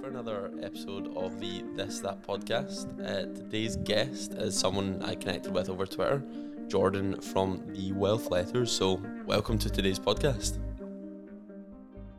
[0.00, 2.88] for another episode of the This That podcast.
[3.04, 6.22] Uh, today's guest is someone I connected with over Twitter,
[6.68, 8.72] Jordan from the Wealth Letters.
[8.72, 10.58] So, welcome to today's podcast.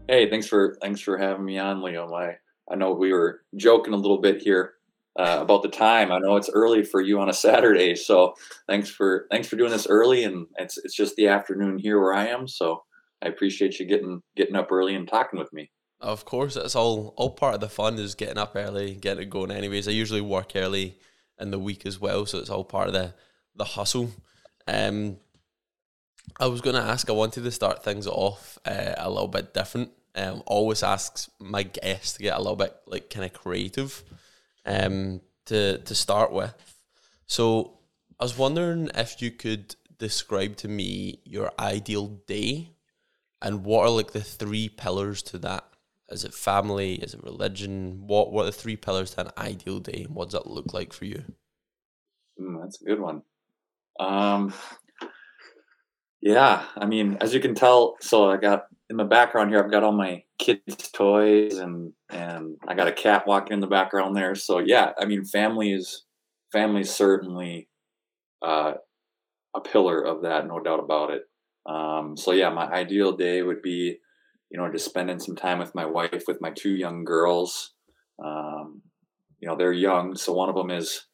[0.07, 2.13] Hey, thanks for thanks for having me on, Liam.
[2.13, 2.37] I
[2.71, 4.73] I know we were joking a little bit here
[5.17, 6.11] uh, about the time.
[6.11, 8.35] I know it's early for you on a Saturday, so
[8.67, 10.23] thanks for thanks for doing this early.
[10.23, 12.83] And it's it's just the afternoon here where I am, so
[13.23, 15.71] I appreciate you getting getting up early and talking with me.
[16.01, 19.29] Of course, it's all all part of the fun is getting up early, getting it
[19.29, 19.51] going.
[19.51, 20.97] Anyways, I usually work early
[21.39, 23.13] in the week as well, so it's all part of the
[23.55, 24.11] the hustle.
[24.67, 25.17] Um,
[26.39, 27.09] I was going to ask.
[27.09, 29.91] I wanted to start things off uh, a little bit different.
[30.15, 34.03] Um, always asks my guests to get a little bit like kind of creative.
[34.65, 36.53] Um, to to start with,
[37.25, 37.79] so
[38.19, 42.69] I was wondering if you could describe to me your ideal day,
[43.41, 45.65] and what are like the three pillars to that
[46.11, 46.95] is it family?
[46.95, 48.03] Is it religion?
[48.05, 50.05] What what are the three pillars to an ideal day?
[50.09, 51.23] What does that look like for you?
[52.39, 53.21] Mm, that's a good one.
[53.99, 54.53] Um,
[56.21, 59.63] yeah, I mean, as you can tell, so I got in the background here.
[59.63, 63.67] I've got all my kids' toys, and and I got a cat walking in the
[63.67, 64.35] background there.
[64.35, 66.05] So yeah, I mean, family is
[66.51, 67.69] family is certainly
[68.41, 68.73] uh,
[69.55, 71.23] a pillar of that, no doubt about it.
[71.65, 73.97] Um, so yeah, my ideal day would be
[74.51, 77.73] you know, just spending some time with my wife, with my two young girls.
[78.23, 78.81] Um,
[79.39, 81.07] you know, they're young, so one of them is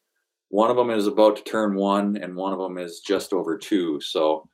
[0.50, 3.56] one of them is about to turn one, and one of them is just over
[3.56, 4.00] two.
[4.00, 4.48] So,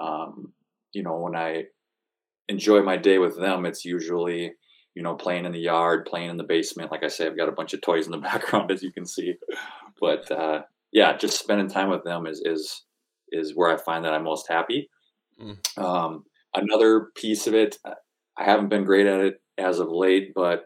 [0.00, 0.52] um,
[0.92, 1.64] you know, when I
[2.48, 4.52] enjoy my day with them, it's usually
[4.94, 6.92] you know playing in the yard, playing in the basement.
[6.92, 9.06] Like I say, I've got a bunch of toys in the background, as you can
[9.06, 9.34] see.
[10.00, 12.84] But uh, yeah, just spending time with them is is
[13.32, 14.88] is where I find that I'm most happy.
[15.40, 15.82] Mm.
[15.82, 17.78] Um, another piece of it,
[18.38, 20.64] I haven't been great at it as of late, but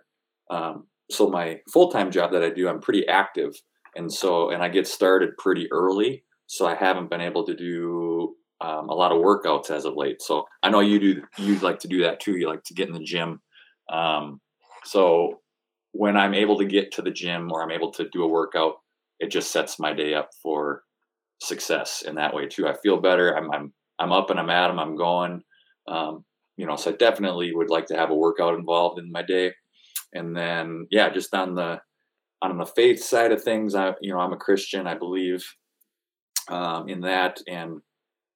[0.51, 3.55] um, so my full time job that I do, I'm pretty active,
[3.97, 8.35] and so and I get started pretty early, so I haven't been able to do
[8.61, 10.21] um, a lot of workouts as of late.
[10.21, 12.37] So I know you do you like to do that too.
[12.37, 13.41] You like to get in the gym.
[13.93, 14.41] Um,
[14.85, 15.41] so
[15.93, 18.75] when I'm able to get to the gym or I'm able to do a workout,
[19.19, 20.83] it just sets my day up for
[21.41, 22.69] success in that way too.
[22.69, 23.37] I feel better.
[23.37, 24.79] I'm I'm I'm up and I'm at them.
[24.79, 25.43] I'm going.
[25.89, 26.25] Um,
[26.61, 29.55] you know, so I definitely would like to have a workout involved in my day.
[30.13, 31.79] And then, yeah, just on the
[32.43, 34.87] on the faith side of things, I you know I'm a Christian.
[34.87, 35.43] I believe
[36.51, 37.81] um, in that, and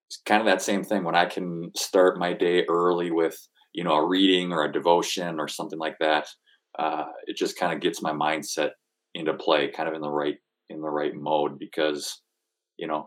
[0.09, 3.37] it's kind of that same thing when I can start my day early with
[3.75, 6.27] you know a reading or a devotion or something like that.
[6.79, 8.71] Uh, it just kind of gets my mindset
[9.15, 10.37] into play, kind of in the right
[10.71, 12.23] in the right mode because
[12.79, 13.07] you know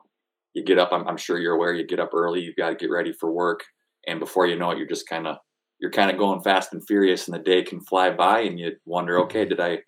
[0.54, 0.90] you get up.
[0.92, 1.74] I'm, I'm sure you're aware.
[1.74, 2.42] You get up early.
[2.42, 3.64] You've got to get ready for work
[4.08, 5.38] and before you know it, you're just kind of
[5.80, 8.72] you're kind of going fast and furious, and the day can fly by, and you
[8.86, 9.26] wonder, mm-hmm.
[9.26, 9.80] okay, did I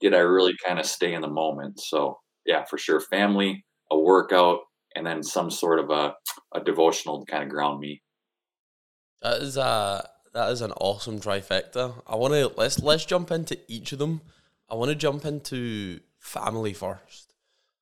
[0.00, 1.80] did I really kind of stay in the moment?
[1.80, 4.60] So yeah, for sure, family, a workout,
[4.94, 6.14] and then some sort of a
[6.54, 8.02] a devotional to kind of ground me.
[9.22, 12.02] That is a that is an awesome trifecta.
[12.06, 14.20] I want to let's let's jump into each of them.
[14.68, 17.32] I want to jump into family first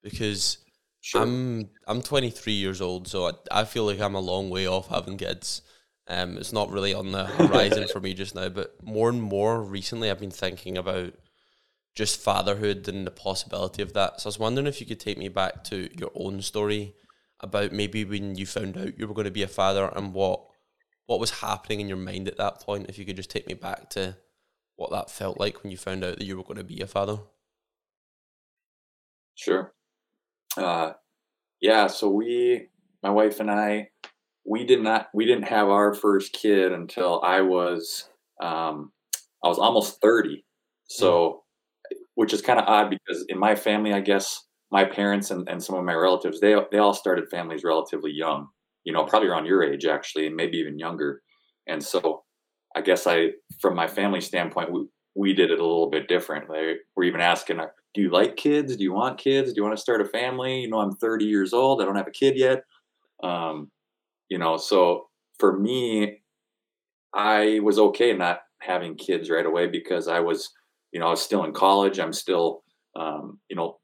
[0.02, 0.58] because
[1.00, 1.22] sure.
[1.22, 4.88] I'm I'm 23 years old, so I, I feel like I'm a long way off
[4.88, 5.62] having kids.
[6.06, 9.62] Um, it's not really on the horizon for me just now, but more and more
[9.62, 11.14] recently, I've been thinking about
[11.94, 14.20] just fatherhood and the possibility of that.
[14.20, 16.94] So I was wondering if you could take me back to your own story
[17.40, 20.40] about maybe when you found out you were going to be a father and what
[21.06, 22.88] what was happening in your mind at that point.
[22.88, 24.16] If you could just take me back to
[24.76, 26.86] what that felt like when you found out that you were going to be a
[26.86, 27.18] father.
[29.34, 29.74] Sure.
[30.56, 30.92] Uh,
[31.60, 31.88] yeah.
[31.88, 32.68] So we,
[33.02, 33.90] my wife and I,
[34.46, 38.08] we did not we didn't have our first kid until I was
[38.42, 38.92] um,
[39.42, 40.44] I was almost 30.
[40.88, 41.42] So
[42.14, 44.40] which is kind of odd because in my family, I guess
[44.70, 48.48] my parents and, and some of my relatives, they they all started families relatively young,
[48.84, 51.22] you know, probably around your age actually, and maybe even younger.
[51.66, 52.24] And so
[52.76, 53.30] I guess I
[53.60, 56.48] from my family standpoint, we, we did it a little bit different.
[56.48, 57.60] They were even asking,
[57.94, 58.76] do you like kids?
[58.76, 59.52] Do you want kids?
[59.52, 60.60] Do you want to start a family?
[60.60, 61.80] You know, I'm 30 years old.
[61.80, 62.62] I don't have a kid yet.
[63.22, 63.70] Um,
[64.28, 66.18] you know so for me
[67.14, 70.50] i was okay not having kids right away because i was
[70.92, 71.98] you know i was still in college.
[71.98, 72.62] I'm still
[72.96, 73.78] um, you know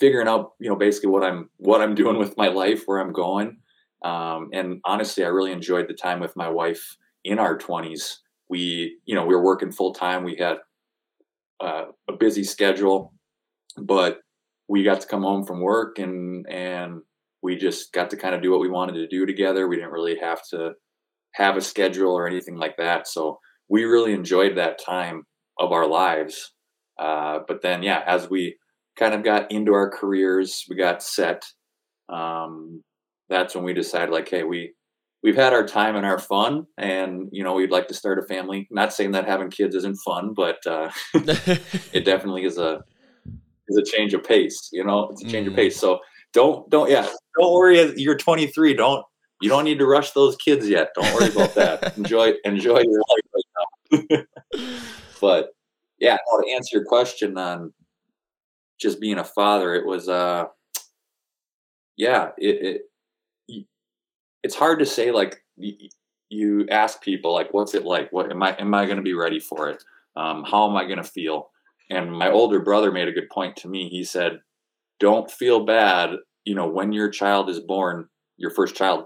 [0.00, 3.12] figuring out you know basically what i'm what i'm doing with my life where i'm
[3.12, 3.58] going.
[4.04, 8.16] Um, and honestly i really enjoyed the time with my wife in our 20s
[8.48, 10.58] we you know we were working full time we had
[11.60, 13.14] uh, a busy schedule
[13.78, 14.20] but
[14.68, 17.00] we got to come home from work and and
[17.46, 19.68] we just got to kind of do what we wanted to do together.
[19.68, 20.72] We didn't really have to
[21.34, 23.06] have a schedule or anything like that.
[23.06, 23.38] So
[23.68, 25.22] we really enjoyed that time
[25.56, 26.52] of our lives.
[26.98, 28.56] Uh, but then, yeah, as we
[28.98, 31.44] kind of got into our careers, we got set.
[32.08, 32.82] Um,
[33.28, 34.74] that's when we decided, like, hey, we
[35.22, 38.26] we've had our time and our fun, and you know, we'd like to start a
[38.26, 38.66] family.
[38.72, 42.82] Not saying that having kids isn't fun, but uh, it definitely is a
[43.68, 44.68] is a change of pace.
[44.72, 45.50] You know, it's a change mm.
[45.50, 45.78] of pace.
[45.78, 46.00] So
[46.32, 47.08] don't don't yeah,
[47.38, 47.92] don't worry.
[47.96, 48.74] You're 23.
[48.74, 49.04] Don't
[49.42, 50.90] you don't need to rush those kids yet.
[50.94, 51.96] Don't worry about that.
[51.96, 53.44] enjoy enjoy your life
[53.92, 54.22] right now.
[55.20, 55.50] but
[55.98, 57.72] yeah, to answer your question on
[58.80, 60.46] just being a father, it was uh
[61.96, 62.82] yeah, it,
[63.48, 63.66] it
[64.46, 65.42] it's hard to say like
[66.28, 69.12] you ask people like what's it like what am i am i going to be
[69.12, 69.82] ready for it
[70.14, 71.50] um, how am i going to feel
[71.90, 74.38] and my older brother made a good point to me he said
[75.00, 76.10] don't feel bad
[76.46, 78.06] you know when your child is born
[78.38, 79.04] your first child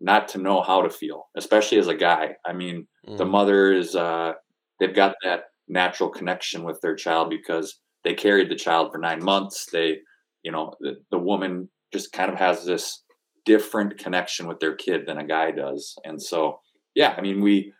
[0.00, 2.30] not to know how to feel especially as a guy.
[2.44, 3.16] I mean mm.
[3.16, 4.32] the mother is uh,
[4.80, 9.22] they've got that natural connection with their child because they carried the child for nine
[9.22, 9.66] months.
[9.72, 9.98] They
[10.42, 13.02] you know the, the woman just kind of has this
[13.44, 15.94] different connection with their kid than a guy does.
[16.04, 16.60] And so
[16.94, 17.72] yeah i mean we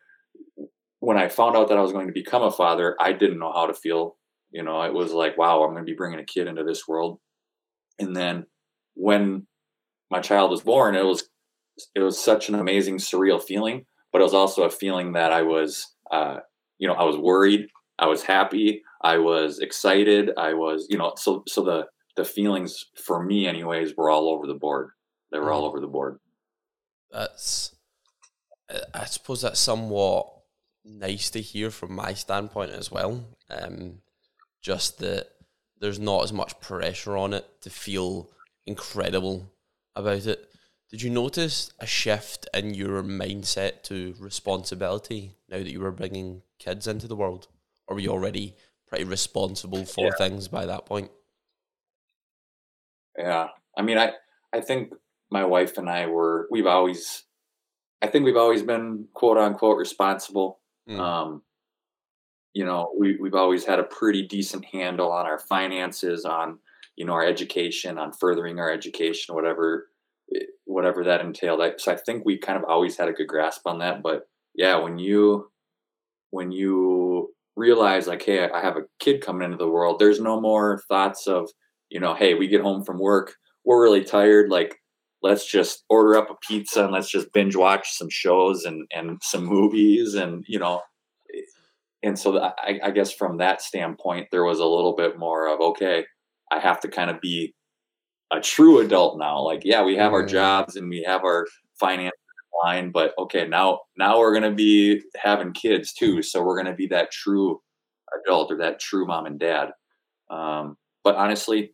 [1.00, 3.52] when i found out that i was going to become a father i didn't know
[3.52, 4.16] how to feel.
[4.50, 6.88] You know it was like wow i'm going to be bringing a kid into this
[6.88, 7.20] world.
[8.00, 8.46] And then
[8.98, 9.46] when
[10.10, 11.28] my child was born it was
[11.94, 15.42] it was such an amazing surreal feeling but it was also a feeling that i
[15.42, 16.38] was uh,
[16.78, 17.66] you know i was worried
[17.98, 21.86] i was happy i was excited i was you know so so the
[22.16, 24.90] the feelings for me anyways were all over the board
[25.30, 25.68] they were all mm.
[25.68, 26.18] over the board
[27.12, 27.76] that's
[28.92, 30.26] i suppose that's somewhat
[30.84, 33.98] nice to hear from my standpoint as well um
[34.60, 35.28] just that
[35.80, 38.28] there's not as much pressure on it to feel
[38.68, 39.52] incredible
[39.96, 40.44] about it.
[40.90, 46.42] Did you notice a shift in your mindset to responsibility now that you were bringing
[46.58, 47.48] kids into the world?
[47.86, 48.54] Or were you already
[48.86, 50.16] pretty responsible for yeah.
[50.16, 51.10] things by that point?
[53.18, 53.48] Yeah.
[53.76, 54.12] I mean, I,
[54.52, 54.94] I think
[55.30, 57.24] my wife and I were, we've always,
[58.00, 60.60] I think we've always been quote unquote responsible.
[60.88, 60.98] Mm.
[60.98, 61.42] Um,
[62.54, 66.60] you know, we, we've always had a pretty decent handle on our finances, on,
[66.98, 69.86] you know, our education, on furthering our education, whatever,
[70.34, 71.62] eh, whatever that entailed.
[71.78, 74.02] so I think we kind of always had a good grasp on that.
[74.02, 75.48] But yeah, when you,
[76.30, 80.40] when you realize like, hey, I have a kid coming into the world, there's no
[80.40, 81.48] more thoughts of,
[81.88, 84.50] you know, hey, we get home from work, we're really tired.
[84.50, 84.74] Like,
[85.22, 89.18] let's just order up a pizza and let's just binge watch some shows and and
[89.20, 90.80] some movies and you know
[92.02, 95.60] and so I, I guess from that standpoint, there was a little bit more of
[95.60, 96.04] okay,
[96.50, 97.54] I have to kind of be
[98.30, 99.40] a true adult now.
[99.40, 101.46] Like, yeah, we have our jobs and we have our
[101.78, 102.12] finances
[102.64, 106.86] line, but okay, now now we're gonna be having kids too, so we're gonna be
[106.88, 107.60] that true
[108.24, 109.70] adult or that true mom and dad.
[110.30, 111.72] Um, but honestly,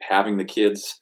[0.00, 1.00] having the kids,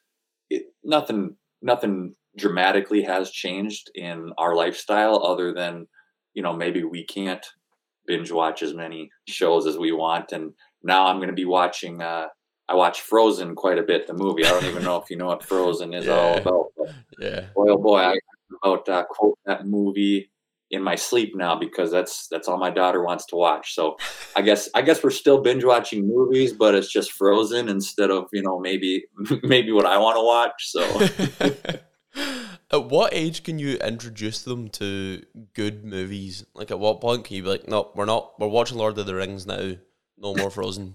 [0.50, 5.86] it, nothing nothing dramatically has changed in our lifestyle other than
[6.34, 7.46] you know maybe we can't
[8.06, 10.32] binge watch as many shows as we want.
[10.32, 10.52] And
[10.82, 12.02] now I'm going to be watching.
[12.02, 12.26] Uh,
[12.70, 14.06] I watch Frozen quite a bit.
[14.06, 14.44] The movie.
[14.44, 16.12] I don't even know if you know what Frozen is yeah.
[16.12, 16.66] all about.
[17.18, 17.40] yeah.
[17.54, 18.18] Boy, oh boy, I
[18.62, 20.30] about uh, quote that movie
[20.70, 23.74] in my sleep now because that's that's all my daughter wants to watch.
[23.74, 23.96] So
[24.36, 28.28] I guess I guess we're still binge watching movies, but it's just Frozen instead of
[28.32, 29.04] you know maybe
[29.42, 30.70] maybe what I want to watch.
[30.70, 31.80] So
[32.72, 36.46] At what age can you introduce them to good movies?
[36.54, 39.06] Like, at what point can you be like, no, we're not, we're watching Lord of
[39.06, 39.74] the Rings now,
[40.16, 40.94] no more Frozen?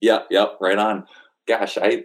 [0.00, 1.06] Yeah, yeah, right on.
[1.46, 2.04] Gosh, I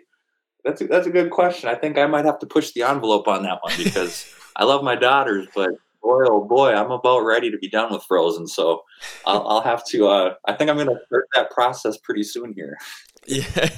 [0.64, 1.70] that's a, that's a good question.
[1.70, 4.26] I think I might have to push the envelope on that one because
[4.56, 5.72] I love my daughters, but
[6.02, 8.48] boy, oh boy, I'm about ready to be done with Frozen.
[8.48, 8.84] So
[9.26, 10.08] I'll, I'll have to.
[10.08, 12.78] Uh, I think I'm going to start that process pretty soon here.
[13.28, 13.70] Yeah.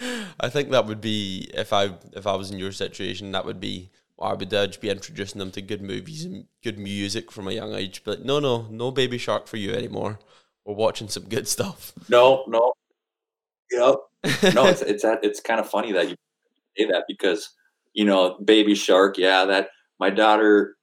[0.40, 3.60] I think that would be if I if I was in your situation, that would
[3.60, 7.52] be I would uh, be introducing them to good movies and good music from a
[7.52, 8.02] young age.
[8.02, 10.20] But no, no, no Baby Shark for you anymore.
[10.64, 11.92] We're watching some good stuff.
[12.08, 12.72] No, no,
[13.70, 13.96] yep,
[14.54, 14.66] no.
[14.66, 16.16] It's it's it's kind of funny that you
[16.76, 17.50] say that because
[17.92, 19.18] you know Baby Shark.
[19.18, 20.76] Yeah, that my daughter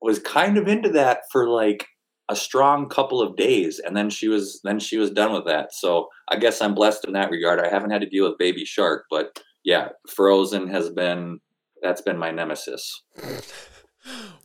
[0.00, 1.86] was kind of into that for like
[2.28, 5.72] a strong couple of days and then she was then she was done with that
[5.72, 8.64] so i guess i'm blessed in that regard i haven't had to deal with baby
[8.64, 11.40] shark but yeah frozen has been
[11.82, 13.02] that's been my nemesis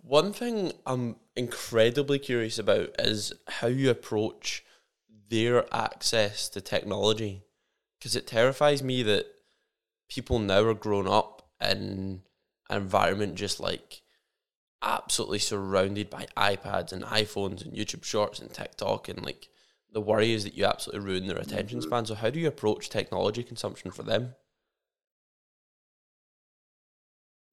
[0.01, 4.63] one thing i'm incredibly curious about is how you approach
[5.29, 7.43] their access to technology
[8.03, 9.27] because it terrifies me that
[10.09, 12.21] people now are grown up in
[12.69, 14.01] an environment just like
[14.81, 19.47] absolutely surrounded by iPads and iPhones and YouTube Shorts and TikTok and like
[19.89, 21.83] the worry is that you absolutely ruin their attention Mhm.
[21.83, 22.05] span.
[22.05, 24.35] So how do you approach technology consumption for them?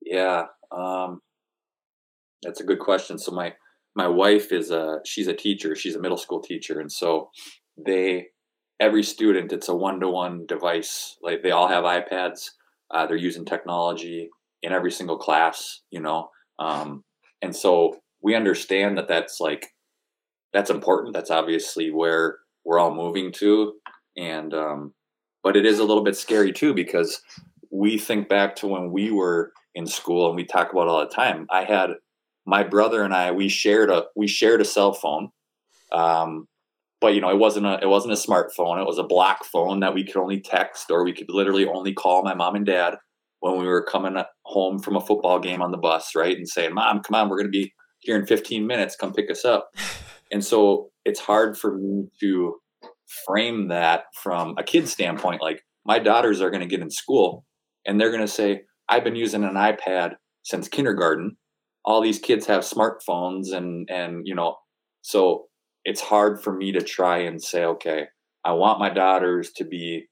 [0.02, 1.22] Yeah, um,
[2.42, 3.18] that's a good question.
[3.18, 3.54] So my
[3.94, 5.76] my wife is a she's a teacher.
[5.76, 7.30] She's a middle school teacher, and so
[7.76, 8.30] they
[8.80, 11.16] every student it's a one to one device.
[11.22, 12.50] Like they all have iPads.
[12.90, 14.30] Uh, they're using technology
[14.62, 15.82] in every single class.
[15.90, 17.04] You know, um,
[17.42, 19.68] and so we understand that that's like
[20.52, 21.14] that's important.
[21.14, 23.74] That's obviously where we're all moving to,
[24.16, 24.94] and um,
[25.42, 27.22] but it is a little bit scary too because
[27.70, 31.14] we think back to when we were in school and we talk about all the
[31.14, 31.46] time.
[31.50, 31.90] I had
[32.46, 35.30] my brother and I we shared a we shared a cell phone.
[35.92, 36.48] Um,
[37.00, 38.80] but you know, it wasn't a it wasn't a smartphone.
[38.80, 41.92] It was a black phone that we could only text or we could literally only
[41.92, 42.96] call my mom and dad
[43.40, 46.36] when we were coming home from a football game on the bus, right?
[46.36, 48.96] And saying, "Mom, come on, we're going to be here in 15 minutes.
[48.96, 49.70] Come pick us up."
[50.32, 52.54] And so it's hard for me to
[53.26, 55.42] frame that from a kid's standpoint.
[55.42, 57.44] Like my daughters are going to get in school
[57.86, 61.36] and they're going to say, I've been using an iPad since kindergarten.
[61.84, 64.56] All these kids have smartphones and, and, you know,
[65.02, 65.46] so
[65.84, 68.06] it's hard for me to try and say, okay,
[68.44, 70.08] I want my daughters to be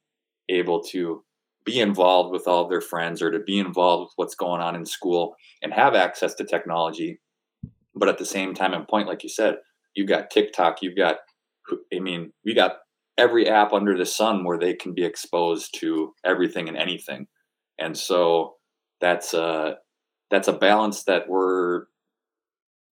[0.48, 1.24] able to
[1.64, 4.74] be involved with all of their friends or to be involved with what's going on
[4.74, 7.20] in school and have access to technology.
[7.94, 9.56] But at the same time, and point, like you said,
[9.94, 11.16] you've got TikTok, you've got,
[11.94, 12.78] I mean, we got
[13.18, 17.26] every app under the sun where they can be exposed to everything and anything.
[17.78, 18.54] And so
[19.00, 19.76] that's a,
[20.30, 21.84] that's a balance that we're,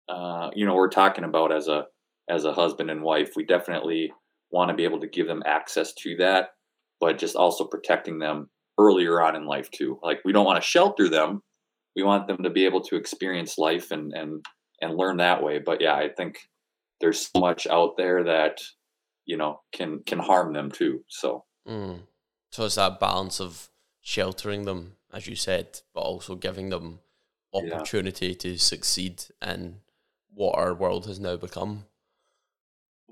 [0.10, 1.86] uh, you know, we're talking about as a,
[2.29, 3.34] as a husband and wife.
[3.36, 4.12] We definitely
[4.51, 6.50] want to be able to give them access to that,
[7.00, 10.00] but just also protecting them earlier on in life too.
[10.03, 11.41] Like we don't want to shelter them.
[11.96, 14.46] We want them to be able to experience life and, and,
[14.82, 15.60] and learn that way.
[15.60, 16.39] But yeah, I think
[17.00, 18.62] there's so much out there that
[19.25, 22.00] you know can can harm them too so mm.
[22.51, 23.70] so it's that balance of
[24.01, 27.00] sheltering them as you said but also giving them
[27.53, 28.34] opportunity yeah.
[28.34, 29.77] to succeed in
[30.34, 31.86] what our world has now become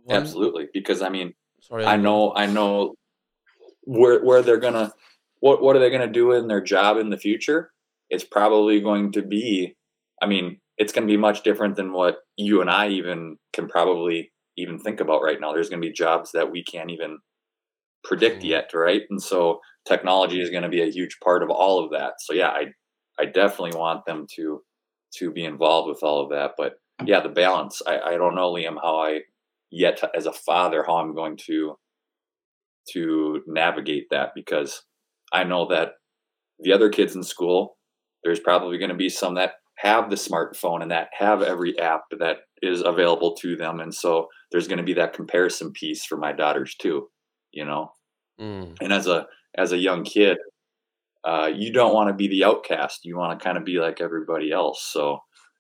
[0.04, 2.96] One, absolutely because i mean sorry i know i know
[3.84, 4.94] where where they're gonna
[5.40, 7.72] what what are they gonna do in their job in the future
[8.10, 9.76] it's probably going to be
[10.22, 13.68] i mean it's going to be much different than what you and I even can
[13.68, 15.54] probably even think about right now.
[15.54, 17.20] There's going to be jobs that we can't even
[18.04, 18.48] predict mm-hmm.
[18.48, 19.04] yet, right?
[19.10, 22.14] And so technology is going to be a huge part of all of that.
[22.20, 22.68] So yeah, I
[23.20, 24.62] I definitely want them to
[25.18, 26.52] to be involved with all of that.
[26.58, 26.74] But
[27.06, 27.82] yeah, the balance.
[27.86, 29.22] I, I don't know, Liam, how I
[29.74, 31.76] yet as a father how I'm going to
[32.92, 34.84] to navigate that because
[35.32, 35.94] I know that
[36.60, 37.78] the other kids in school,
[38.24, 42.02] there's probably going to be some that have the smartphone and that have every app
[42.20, 43.80] that is available to them.
[43.80, 47.08] And so there's going to be that comparison piece for my daughters too
[47.54, 47.92] you know?
[48.42, 48.76] Mm.
[48.82, 50.38] and as a as a young kid
[51.24, 53.06] uh, you don't want to be the outcast.
[53.06, 54.84] You want to kind of be like everybody else.
[54.92, 55.20] So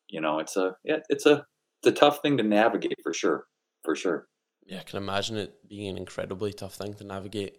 [0.10, 1.46] you know it's a yeah, it's a
[1.82, 3.46] it's a tough thing to navigate for sure
[3.84, 4.28] for sure
[4.66, 7.58] yeah i can imagine it being an incredibly tough thing to navigate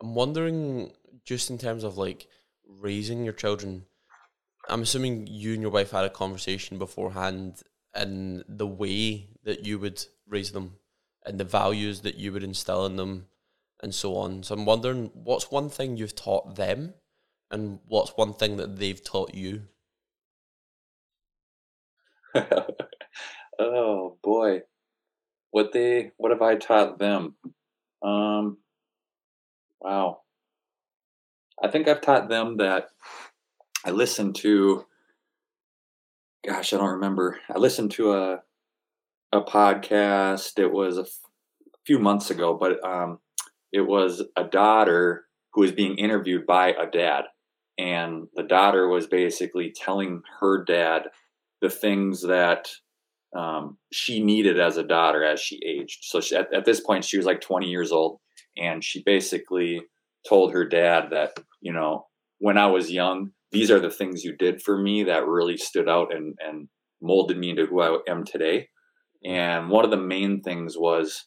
[0.00, 0.92] i'm wondering
[1.24, 2.26] just in terms of like
[2.66, 3.84] raising your children
[4.68, 7.62] I'm assuming you and your wife had a conversation beforehand
[7.96, 10.76] in the way that you would raise them
[11.26, 13.26] and the values that you would instill in them
[13.82, 14.42] and so on.
[14.42, 16.94] So I'm wondering what's one thing you've taught them
[17.50, 19.62] and what's one thing that they've taught you?
[23.58, 24.62] oh boy.
[25.52, 27.36] What they what have I taught them?
[28.02, 28.58] Um
[29.80, 30.22] wow.
[31.62, 32.88] I think I've taught them that
[33.84, 34.84] I listened to,
[36.44, 37.38] gosh, I don't remember.
[37.54, 38.42] I listened to a
[39.32, 40.58] a podcast.
[40.58, 41.18] It was a f-
[41.86, 43.18] few months ago, but um,
[43.72, 47.24] it was a daughter who was being interviewed by a dad,
[47.78, 51.04] and the daughter was basically telling her dad
[51.60, 52.70] the things that
[53.36, 56.00] um, she needed as a daughter as she aged.
[56.02, 58.18] So she, at, at this point, she was like 20 years old,
[58.56, 59.80] and she basically
[60.28, 62.06] told her dad that you know
[62.42, 65.88] when I was young, these are the things you did for me that really stood
[65.88, 66.66] out and, and
[67.00, 68.66] molded me into who I am today.
[69.24, 71.24] And one of the main things was,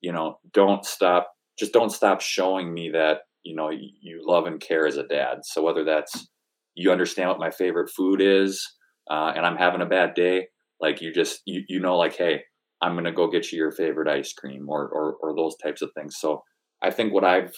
[0.00, 4.60] you know, don't stop, just don't stop showing me that, you know, you love and
[4.60, 5.38] care as a dad.
[5.44, 6.28] So whether that's
[6.74, 8.68] you understand what my favorite food is,
[9.08, 10.48] uh, and I'm having a bad day,
[10.80, 12.42] like you just, you, you know, like, hey,
[12.82, 15.90] I'm to go get you your favorite ice cream or, or, or those types of
[15.96, 16.16] things.
[16.18, 16.42] So
[16.82, 17.54] I think what I've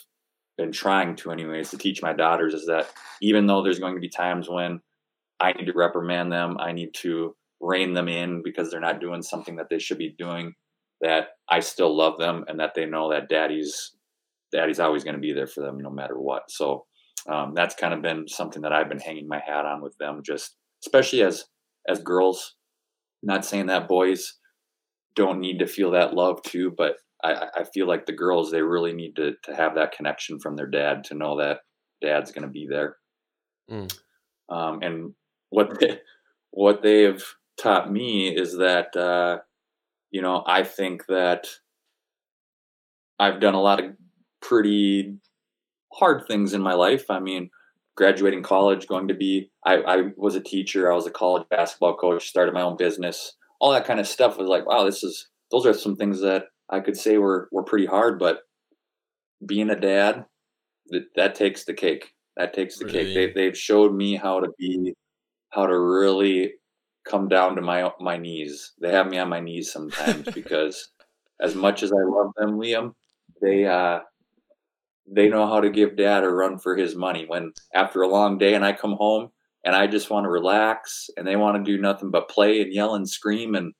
[0.57, 2.89] been trying to anyways to teach my daughters is that
[3.21, 4.81] even though there's going to be times when
[5.41, 9.23] I need to reprimand them, I need to rein them in because they're not doing
[9.23, 10.55] something that they should be doing.
[11.01, 13.93] that I still love them and that they know that daddy's
[14.53, 16.51] daddy's always going to be there for them no matter what.
[16.51, 16.87] So
[17.31, 20.23] um, that's kind of been something that I've been hanging my hat on with them,
[20.25, 21.45] just especially as
[21.89, 22.55] as girls.
[23.23, 24.35] Not saying that boys
[25.15, 28.63] don't need to feel that love too, but I, I feel like the girls they
[28.63, 31.61] really need to to have that connection from their dad to know that
[32.01, 32.97] dad's going to be there.
[33.71, 33.99] Mm.
[34.49, 35.15] Um, and
[35.51, 35.99] what they,
[36.51, 37.23] what they have
[37.61, 39.39] taught me is that uh,
[40.11, 41.49] you know I think that
[43.19, 43.93] I've done a lot of
[44.41, 45.19] pretty
[45.93, 47.11] hard things in my life.
[47.11, 47.51] I mean,
[47.99, 51.97] graduating college, going to be I, I was a teacher, I was a college basketball
[51.97, 55.29] coach, started my own business, all that kind of stuff was like, wow, this is
[55.51, 58.43] those are some things that I could say were were pretty hard, but
[59.45, 60.27] being a dad,
[60.91, 62.13] that that takes the cake.
[62.37, 63.15] That takes the really?
[63.15, 63.35] cake.
[63.35, 64.95] They they've showed me how to be
[65.51, 66.53] how to really
[67.05, 68.75] come down to my my knees.
[68.81, 70.89] They have me on my knees sometimes because
[71.43, 72.93] as much as I love them, Liam,
[73.43, 74.01] they uh
[75.11, 78.39] they know how to give dad a run for his money when after a long
[78.39, 79.31] day and I come home
[79.65, 82.73] and I just want to relax and they want to do nothing but play and
[82.73, 83.73] yell and scream and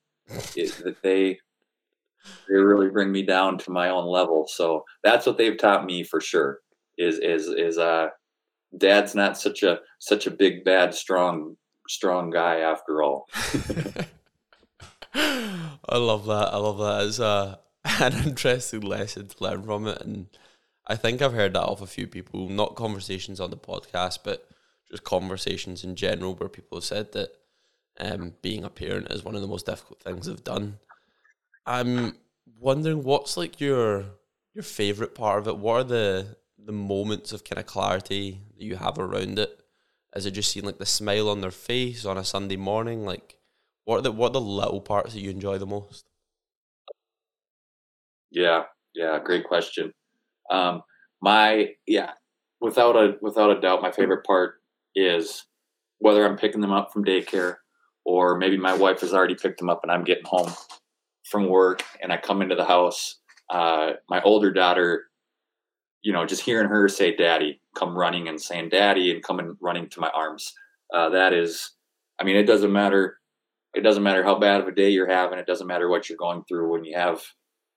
[0.57, 1.39] it, that they
[2.49, 4.47] they really bring me down to my own level.
[4.49, 6.61] So that's what they've taught me for sure.
[6.97, 8.09] Is is is uh
[8.77, 11.57] dad's not such a such a big bad strong
[11.89, 13.29] strong guy after all.
[15.15, 16.53] I love that.
[16.53, 17.07] I love that.
[17.07, 17.61] It's a
[18.01, 20.27] an interesting lesson to learn from it and
[20.89, 24.49] I think I've heard that off a few people, not conversations on the podcast, but
[24.91, 27.31] just conversations in general where people have said that
[28.01, 30.79] um, being a parent is one of the most difficult things they've done.
[31.67, 32.17] I'm
[32.59, 34.05] wondering what's like your
[34.55, 35.59] your favorite part of it.
[35.59, 39.61] What are the the moments of kind of clarity that you have around it?
[40.17, 43.05] Is it just seeing like the smile on their face on a Sunday morning?
[43.05, 43.37] Like,
[43.85, 46.07] what are the what are the little parts that you enjoy the most?
[48.31, 48.65] Yeah,
[48.95, 49.93] yeah, great question.
[50.51, 50.83] Um,
[51.21, 52.13] my yeah,
[52.61, 54.55] without a without a doubt, my favorite part
[54.95, 55.45] is
[55.99, 57.57] whether I'm picking them up from daycare
[58.05, 60.53] or maybe my wife has already picked them up and I'm getting home
[61.25, 63.17] from work and I come into the house.
[63.51, 65.05] Uh, my older daughter,
[66.03, 69.89] you know, just hearing her say "daddy," come running and saying "daddy" and coming running
[69.91, 70.53] to my arms.
[70.95, 71.73] Uh, that is,
[72.21, 73.19] I mean, it doesn't matter.
[73.75, 75.39] It doesn't matter how bad of a day you're having.
[75.39, 76.71] It doesn't matter what you're going through.
[76.71, 77.23] When you have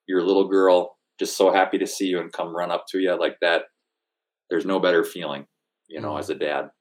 [0.07, 3.15] your little girl just so happy to see you and come run up to you
[3.17, 3.65] like that.
[4.49, 5.45] There's no better feeling,
[5.88, 6.19] you know, mm.
[6.19, 6.71] as a dad.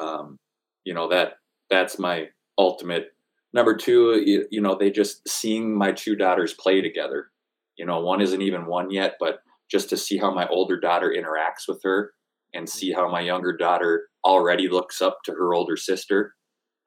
[0.00, 0.38] Um,
[0.84, 1.34] you know that
[1.68, 3.08] that's my ultimate.
[3.52, 7.30] Number two, you, you know, they just seeing my two daughters play together.
[7.76, 11.14] You know, one isn't even one yet, but just to see how my older daughter
[11.14, 12.12] interacts with her
[12.54, 16.34] and see how my younger daughter already looks up to her older sister.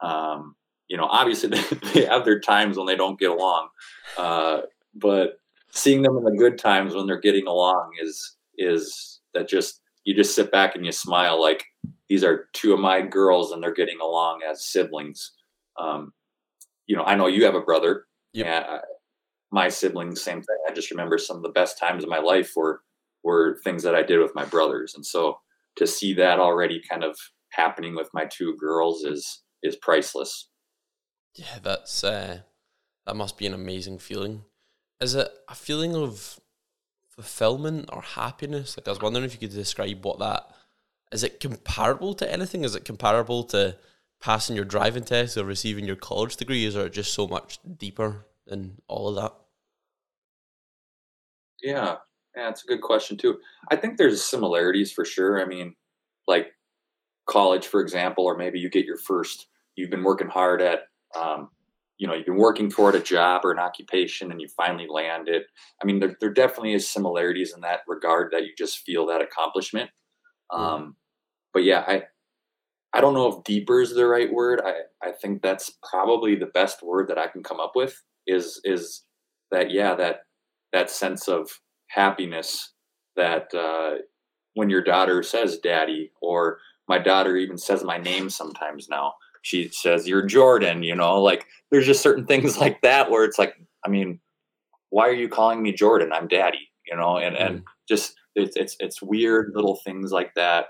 [0.02, 0.56] Um,
[0.88, 1.50] you know, obviously
[1.94, 3.70] they have their times when they don't get along,
[4.18, 4.62] uh,
[4.96, 5.38] but
[5.74, 10.16] seeing them in the good times when they're getting along is is that just you
[10.16, 11.66] just sit back and you smile like
[12.08, 15.32] these are two of my girls and they're getting along as siblings.
[15.80, 16.14] Um,
[16.86, 18.06] you know, I know you have a brother.
[18.34, 18.80] Yeah,
[19.52, 20.58] my siblings, same thing.
[20.68, 22.82] I just remember some of the best times of my life were
[23.24, 25.40] were things that I did with my brothers, and so
[25.78, 27.18] to see that already kind of
[27.52, 30.50] happening with my two girls is is priceless.
[31.36, 32.42] Yeah, that's uh,
[33.08, 34.44] that must be an amazing feeling
[35.04, 36.40] is it a feeling of
[37.10, 38.78] fulfillment or happiness?
[38.78, 40.48] Like I was wondering if you could describe what that
[41.12, 41.24] is.
[41.24, 42.64] It comparable to anything?
[42.64, 43.76] Is it comparable to
[44.20, 46.66] passing your driving test or receiving your college degree?
[46.66, 49.34] Is it just so much deeper than all of that?
[51.62, 51.98] Yeah,
[52.36, 53.38] yeah, it's a good question too.
[53.70, 55.42] I think there's similarities for sure.
[55.42, 55.76] I mean,
[56.28, 56.48] like
[57.28, 59.48] college, for example, or maybe you get your first.
[59.76, 60.82] You've been working hard at
[61.18, 61.50] um,
[61.98, 65.28] you know you've been working toward a job or an occupation and you finally land
[65.28, 65.44] it.
[65.82, 69.22] I mean there, there definitely is similarities in that regard that you just feel that
[69.22, 69.90] accomplishment.
[70.52, 70.96] Um,
[71.54, 72.04] but yeah i
[72.94, 74.62] i don't know if deeper is the right word.
[74.66, 78.60] I i think that's probably the best word that i can come up with is
[78.64, 79.04] is
[79.52, 80.22] that yeah that
[80.72, 81.50] that sense of
[81.88, 82.74] happiness
[83.16, 83.98] that uh,
[84.56, 86.58] when your daughter says daddy or
[86.90, 91.46] my daughter even says my name sometimes now she says you're Jordan, you know, like
[91.70, 93.54] there's just certain things like that where it's like,
[93.86, 94.20] I mean,
[94.90, 96.12] why are you calling me Jordan?
[96.12, 97.46] I'm daddy, you know, and, mm.
[97.46, 100.68] and just it's, it's, it's weird little things like that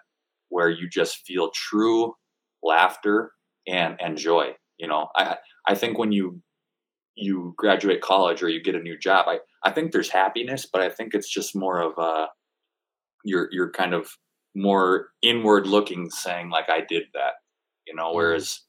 [0.49, 2.13] where you just feel true
[2.61, 3.31] laughter
[3.67, 4.53] and, and joy.
[4.77, 6.41] You know, I, I think when you,
[7.15, 10.81] you graduate college or you get a new job, I, I think there's happiness, but
[10.81, 12.27] I think it's just more of, uh,
[13.23, 14.09] you're, you're kind of
[14.55, 17.33] more inward looking saying like, I did that
[17.87, 18.07] you know.
[18.07, 18.17] Mm-hmm.
[18.17, 18.61] Whereas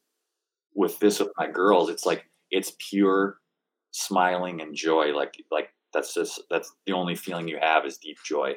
[0.73, 3.37] with this with my girls, it's like it's pure
[3.91, 8.17] smiling and joy like like that's just that's the only feeling you have is deep
[8.25, 8.53] joy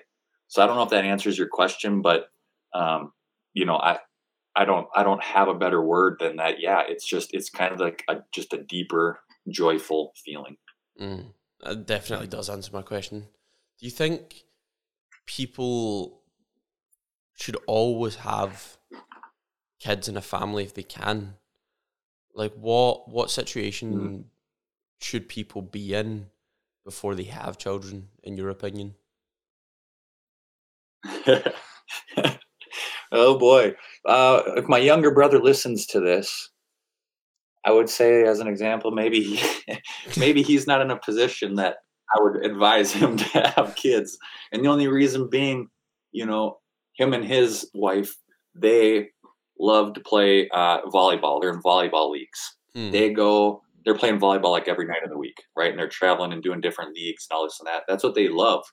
[0.49, 2.31] so i don't know if that answers your question but
[2.75, 3.12] um
[3.55, 3.99] you know i
[4.57, 7.73] i don't i don't have a better word than that yeah it's just it's kind
[7.73, 10.57] of like a, just a deeper joyful feeling
[11.01, 11.25] mm,
[11.62, 13.21] that definitely does answer my question
[13.79, 14.42] do you think
[15.27, 16.21] people
[17.37, 18.78] should always have
[19.81, 21.35] kids in a family if they can
[22.38, 24.25] like what what situation mm.
[25.01, 26.27] should people be in
[26.85, 28.95] before they have children, in your opinion?
[33.12, 33.75] oh boy.
[34.07, 36.49] Uh, if my younger brother listens to this,
[37.64, 39.79] I would say, as an example, maybe he,
[40.17, 41.79] maybe he's not in a position that
[42.17, 44.17] I would advise him to have kids.
[44.53, 45.69] And the only reason being,
[46.12, 46.59] you know,
[46.95, 48.17] him and his wife,
[48.55, 49.11] they
[49.61, 51.40] love to play uh, volleyball.
[51.40, 52.57] They're in volleyball leagues.
[52.77, 52.92] Mm.
[52.92, 55.71] They go they're playing volleyball like every night of the week, right?
[55.71, 57.85] And they're traveling and doing different leagues and all this and that.
[57.88, 58.64] That's what they love.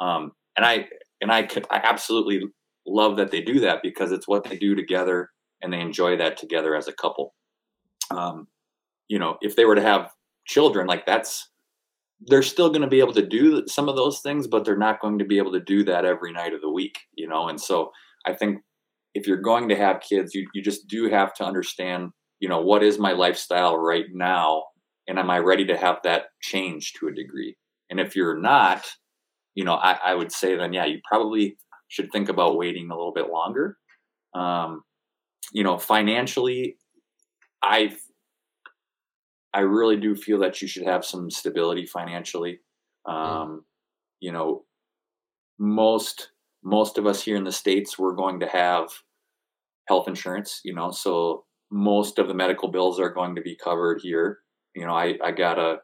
[0.00, 0.86] Um, and I
[1.20, 2.42] and I could I absolutely
[2.86, 6.36] love that they do that because it's what they do together and they enjoy that
[6.36, 7.34] together as a couple.
[8.10, 8.48] Um,
[9.08, 10.10] you know, if they were to have
[10.46, 11.48] children, like that's
[12.26, 15.00] they're still going to be able to do some of those things, but they're not
[15.00, 17.48] going to be able to do that every night of the week, you know.
[17.48, 17.90] And so
[18.24, 18.60] I think
[19.14, 22.60] if you're going to have kids, you you just do have to understand you know
[22.60, 24.64] what is my lifestyle right now?
[25.08, 27.56] And am i ready to have that change to a degree?
[27.90, 28.86] And if you're not
[29.54, 31.56] you know i, I would say then yeah you probably
[31.88, 33.76] should think about waiting a little bit longer.
[34.34, 34.82] Um,
[35.52, 36.76] you know financially
[37.62, 37.94] i
[39.52, 42.60] i really do feel that you should have some stability financially.
[43.06, 43.64] Um,
[44.20, 44.64] you know
[45.58, 46.30] most
[46.64, 48.88] most of us here in the states we're going to have
[49.88, 54.00] health insurance you know so most of the medical bills are going to be covered
[54.02, 54.38] here.
[54.76, 55.78] You know, I, I got a,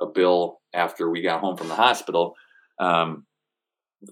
[0.00, 2.34] a bill after we got home from the hospital,
[2.80, 3.26] um,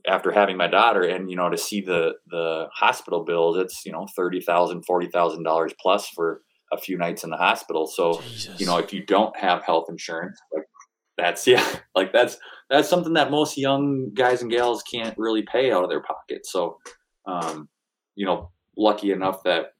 [0.06, 3.92] after having my daughter and, you know, to see the, the hospital bills, it's, you
[3.92, 7.86] know, $30,000, $40,000 plus for a few nights in the hospital.
[7.86, 8.58] So, Jesus.
[8.58, 10.64] you know, if you don't have health insurance, like
[11.16, 12.36] that's, yeah, like that's,
[12.68, 16.46] that's something that most young guys and gals can't really pay out of their pocket.
[16.46, 16.78] So,
[17.26, 17.68] um,
[18.14, 19.74] you know, lucky enough that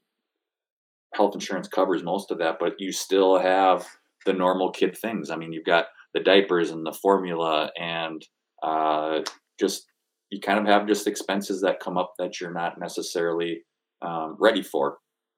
[1.13, 3.85] health insurance covers most of that, but you still have
[4.25, 5.29] the normal kid things.
[5.29, 8.25] I mean, you've got the diapers and the formula and
[8.63, 9.21] uh,
[9.59, 9.87] just
[10.29, 13.63] you kind of have just expenses that come up that you're not necessarily
[14.01, 14.97] um, ready for.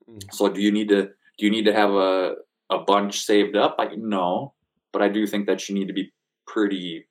[0.09, 0.23] Mm.
[0.31, 2.35] So do you need to do you need to have a
[2.69, 3.75] a bunch saved up?
[3.79, 4.53] I no,
[4.91, 6.11] but I do think that you need to be
[6.47, 7.05] pretty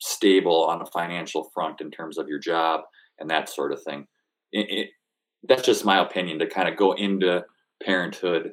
[0.00, 2.82] stable on a financial front in terms of your job
[3.18, 4.06] and that sort of thing.
[4.52, 4.88] It, it,
[5.48, 7.44] that's just my opinion to kind of go into
[7.82, 8.52] parenthood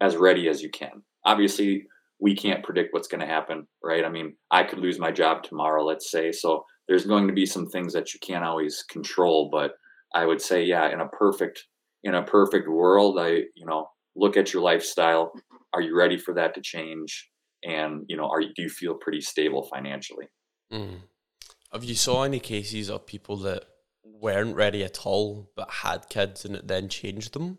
[0.00, 1.02] as ready as you can.
[1.24, 1.86] Obviously,
[2.20, 4.04] we can't predict what's going to happen, right?
[4.04, 6.32] I mean, I could lose my job tomorrow, let's say.
[6.32, 9.72] So there's going to be some things that you can't always control, but
[10.14, 11.66] I would say yeah, in a perfect
[12.04, 15.32] in a perfect world, I, you know, look at your lifestyle.
[15.74, 17.28] Are you ready for that to change?
[17.64, 20.26] And, you know, are do you feel pretty stable financially?
[20.72, 21.00] Mm.
[21.72, 23.64] Have you saw any cases of people that
[24.04, 27.58] weren't ready at all but had kids and it then changed them?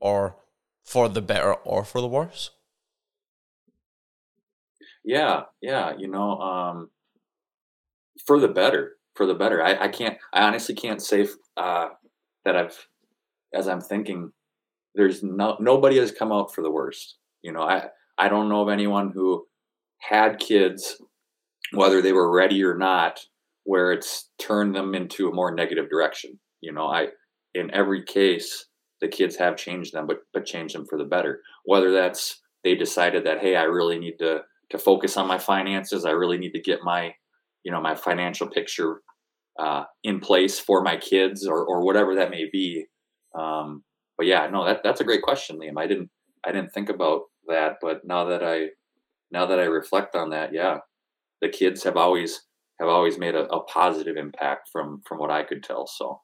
[0.00, 0.36] or
[0.84, 2.50] for the better or for the worse?
[5.04, 6.90] Yeah, yeah, you know, um,
[8.26, 9.62] for the better, for the better.
[9.62, 11.90] I, I can't, I honestly can't say uh,
[12.44, 12.86] that I've,
[13.54, 14.32] as I'm thinking,
[14.94, 17.18] there's no nobody has come out for the worst.
[17.42, 17.88] You know, I
[18.18, 19.46] I don't know of anyone who
[19.98, 21.00] had kids,
[21.72, 23.20] whether they were ready or not,
[23.64, 26.38] where it's turned them into a more negative direction.
[26.60, 27.08] You know, I
[27.54, 28.66] in every case
[29.00, 31.40] the kids have changed them, but but changed them for the better.
[31.64, 36.04] Whether that's they decided that hey, I really need to to focus on my finances.
[36.04, 37.14] I really need to get my
[37.64, 39.02] you know my financial picture
[39.58, 42.86] uh, in place for my kids or or whatever that may be.
[43.38, 43.84] Um,
[44.16, 45.78] but yeah, no, that that's a great question, Liam.
[45.78, 46.10] I didn't
[46.44, 48.68] I didn't think about that, but now that I
[49.30, 50.78] now that I reflect on that, yeah,
[51.40, 52.42] the kids have always
[52.80, 55.86] have always made a, a positive impact from from what I could tell.
[55.86, 56.20] So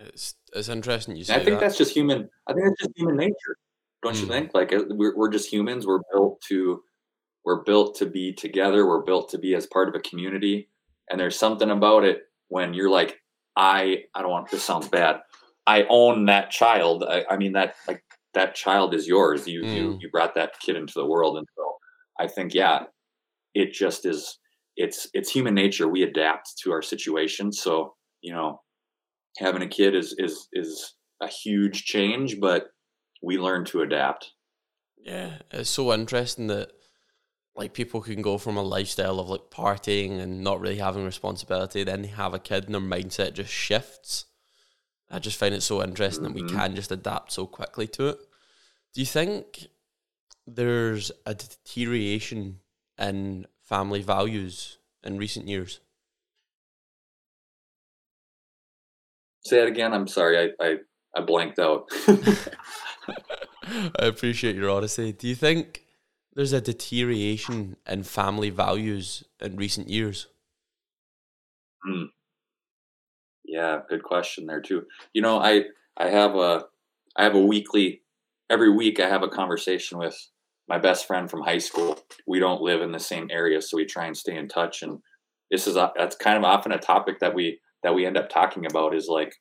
[0.00, 1.60] it's, it's interesting you say I think that.
[1.60, 2.28] that's just human.
[2.46, 3.56] I think that's just human nature.
[4.02, 4.20] Don't mm.
[4.20, 4.50] you think?
[4.54, 5.86] Like uh, we're we're just humans.
[5.86, 6.82] We're built to
[7.44, 8.86] we're built to be together.
[8.86, 10.68] We're built to be as part of a community.
[11.10, 13.18] And there's something about it when you're like,
[13.56, 15.20] I I don't want this sounds bad.
[15.66, 17.04] I own that child.
[17.08, 18.02] I, I mean that like
[18.34, 19.46] that child is yours.
[19.46, 19.74] You mm.
[19.74, 21.76] you you brought that kid into the world, and so
[22.18, 22.84] I think yeah,
[23.54, 24.38] it just is.
[24.76, 25.88] It's it's human nature.
[25.88, 27.52] We adapt to our situation.
[27.52, 28.60] So you know,
[29.38, 32.66] having a kid is is is a huge change, but
[33.22, 34.32] we learn to adapt.
[34.96, 36.70] Yeah, it's so interesting that
[37.56, 41.84] like people can go from a lifestyle of like partying and not really having responsibility,
[41.84, 44.26] then they have a kid and their mindset just shifts.
[45.10, 46.34] I just find it so interesting mm-hmm.
[46.34, 46.58] that we mm-hmm.
[46.58, 48.18] can just adapt so quickly to it.
[48.92, 49.66] Do you think
[50.46, 52.60] there's a deterioration
[52.98, 55.80] in family values in recent years?
[59.44, 59.92] Say it again.
[59.92, 60.38] I'm sorry.
[60.38, 60.76] I, I,
[61.16, 61.88] I blanked out.
[63.98, 65.12] I appreciate your honesty.
[65.12, 65.84] Do you think
[66.34, 70.28] there's a deterioration in family values in recent years?
[71.84, 72.04] Hmm.
[73.44, 74.86] Yeah, good question there too.
[75.12, 75.64] You know, I
[75.96, 76.64] I have a
[77.16, 78.02] I have a weekly
[78.50, 80.16] every week I have a conversation with
[80.68, 81.98] my best friend from high school.
[82.26, 84.82] We don't live in the same area, so we try and stay in touch.
[84.82, 84.98] And
[85.50, 88.30] this is a, that's kind of often a topic that we that we end up
[88.30, 89.34] talking about is like,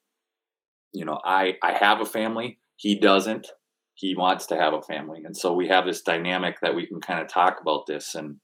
[0.94, 3.48] you know, I I have a family, he doesn't.
[3.96, 7.00] He wants to have a family, and so we have this dynamic that we can
[7.00, 8.16] kind of talk about this.
[8.16, 8.38] And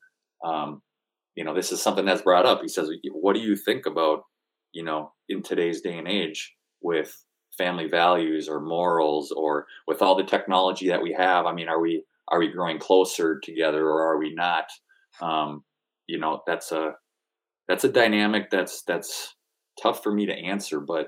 [0.46, 0.82] um,
[1.36, 2.62] you know, this is something that's brought up.
[2.62, 4.24] He says, "What do you think about,
[4.72, 7.26] you know, in today's day and age with
[7.58, 11.46] family values or morals or with all the technology that we have?
[11.46, 14.66] I mean, are we are we growing closer together or are we not?
[15.22, 15.64] Um,
[16.08, 16.94] you know, that's a
[17.68, 19.36] that's a dynamic that's that's
[19.82, 21.08] tough for me to answer, but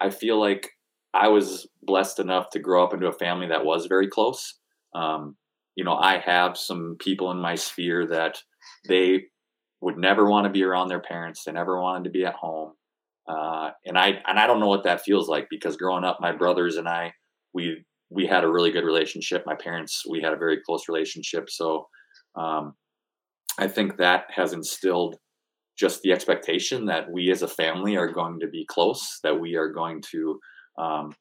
[0.00, 0.70] I feel like
[1.14, 4.58] I was blessed enough to grow up into a family that was very close.
[4.94, 5.36] Um,
[5.76, 8.42] you know, I have some people in my sphere that
[8.88, 9.24] they
[9.80, 11.44] would never want to be around their parents.
[11.44, 12.72] They never wanted to be at home.
[13.28, 16.32] Uh, and I and I don't know what that feels like because growing up, my
[16.32, 17.12] brothers and I,
[17.54, 19.44] we we had a really good relationship.
[19.46, 21.48] My parents, we had a very close relationship.
[21.48, 21.86] So
[22.34, 22.74] um,
[23.58, 25.16] I think that has instilled
[25.78, 29.54] just the expectation that we as a family are going to be close, that we
[29.54, 30.38] are going to,
[30.76, 31.12] um,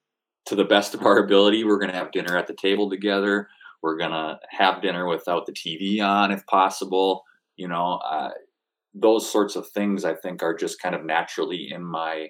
[0.48, 3.48] to the best of our ability, we're going to have dinner at the table together.
[3.82, 7.24] We're going to have dinner without the TV on if possible.
[7.56, 8.32] You know, uh,
[8.94, 12.30] those sorts of things I think are just kind of naturally in my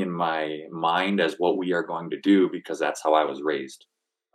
[0.00, 3.42] in my mind as what we are going to do because that's how I was
[3.42, 3.86] raised.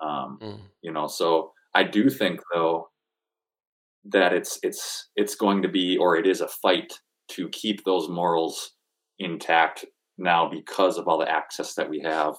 [0.01, 0.59] Um, mm.
[0.81, 2.89] You know, so I do think though
[4.05, 6.91] that it's it's it's going to be or it is a fight
[7.29, 8.71] to keep those morals
[9.19, 9.85] intact
[10.17, 12.35] now because of all the access that we have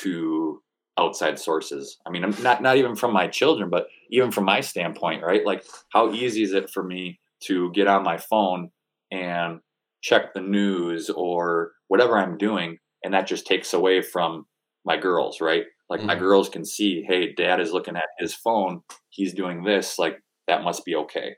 [0.00, 0.60] to
[0.98, 1.98] outside sources.
[2.06, 5.44] I mean, I'm not not even from my children, but even from my standpoint, right?
[5.44, 8.70] Like, how easy is it for me to get on my phone
[9.10, 9.60] and
[10.02, 14.46] check the news or whatever I'm doing, and that just takes away from
[14.86, 15.64] my girls, right?
[15.90, 16.06] Like mm-hmm.
[16.06, 20.16] my girls can see, hey, dad is looking at his phone, he's doing this, like
[20.48, 21.34] that must be okay.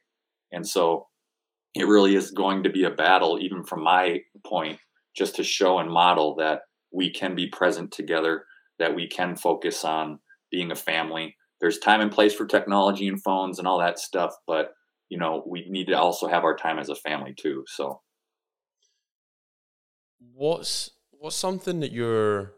[0.52, 1.08] And so
[1.74, 4.78] it really is going to be a battle, even from my point,
[5.16, 6.60] just to show and model that
[6.92, 8.44] we can be present together,
[8.78, 10.20] that we can focus on
[10.52, 11.34] being a family.
[11.60, 14.68] There's time and place for technology and phones and all that stuff, but
[15.08, 17.64] you know, we need to also have our time as a family too.
[17.66, 18.02] So
[20.32, 22.52] what's what's something that you're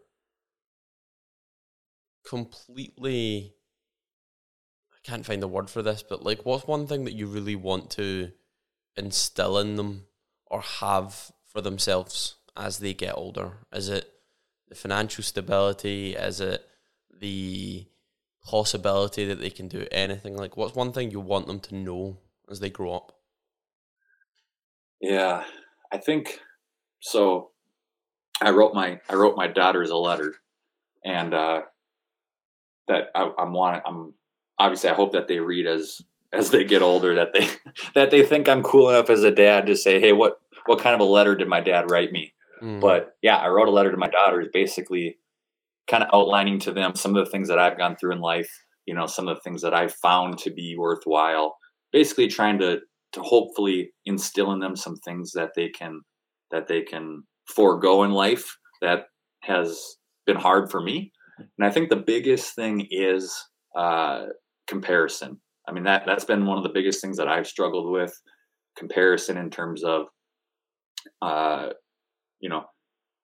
[2.27, 3.55] completely
[4.93, 7.57] I can't find the word for this, but like what's one thing that you really
[7.57, 8.33] want to
[8.97, 10.07] instill in them
[10.47, 13.59] or have for themselves as they get older?
[13.73, 14.11] Is it
[14.69, 16.15] the financial stability?
[16.15, 16.65] Is it
[17.21, 17.87] the
[18.45, 20.37] possibility that they can do anything?
[20.37, 22.19] Like what's one thing you want them to know
[22.51, 23.13] as they grow up?
[25.01, 25.45] Yeah,
[25.93, 26.41] I think
[27.01, 27.51] so.
[28.41, 30.35] I wrote my I wrote my daughters a letter,
[31.05, 31.63] and uh,
[32.89, 34.15] that I, I'm want I'm
[34.59, 36.01] obviously I hope that they read as
[36.33, 37.49] as they get older that they
[37.95, 40.95] that they think I'm cool enough as a dad to say, hey, what what kind
[40.95, 42.33] of a letter did my dad write me?
[42.63, 42.81] Mm.
[42.81, 45.19] But yeah, I wrote a letter to my daughters, basically
[45.89, 48.51] kind of outlining to them some of the things that I've gone through in life.
[48.87, 51.57] You know, some of the things that I've found to be worthwhile.
[51.93, 52.81] Basically, trying to
[53.13, 56.03] to hopefully instill in them some things that they can
[56.51, 59.07] that they can forego in life that
[59.43, 61.13] has been hard for me.
[61.39, 63.35] And I think the biggest thing is
[63.77, 64.27] uh,
[64.67, 65.41] comparison.
[65.69, 68.19] I mean that that's been one of the biggest things that I've struggled with.
[68.77, 70.07] Comparison in terms of,
[71.23, 71.71] uh,
[72.41, 72.65] you know,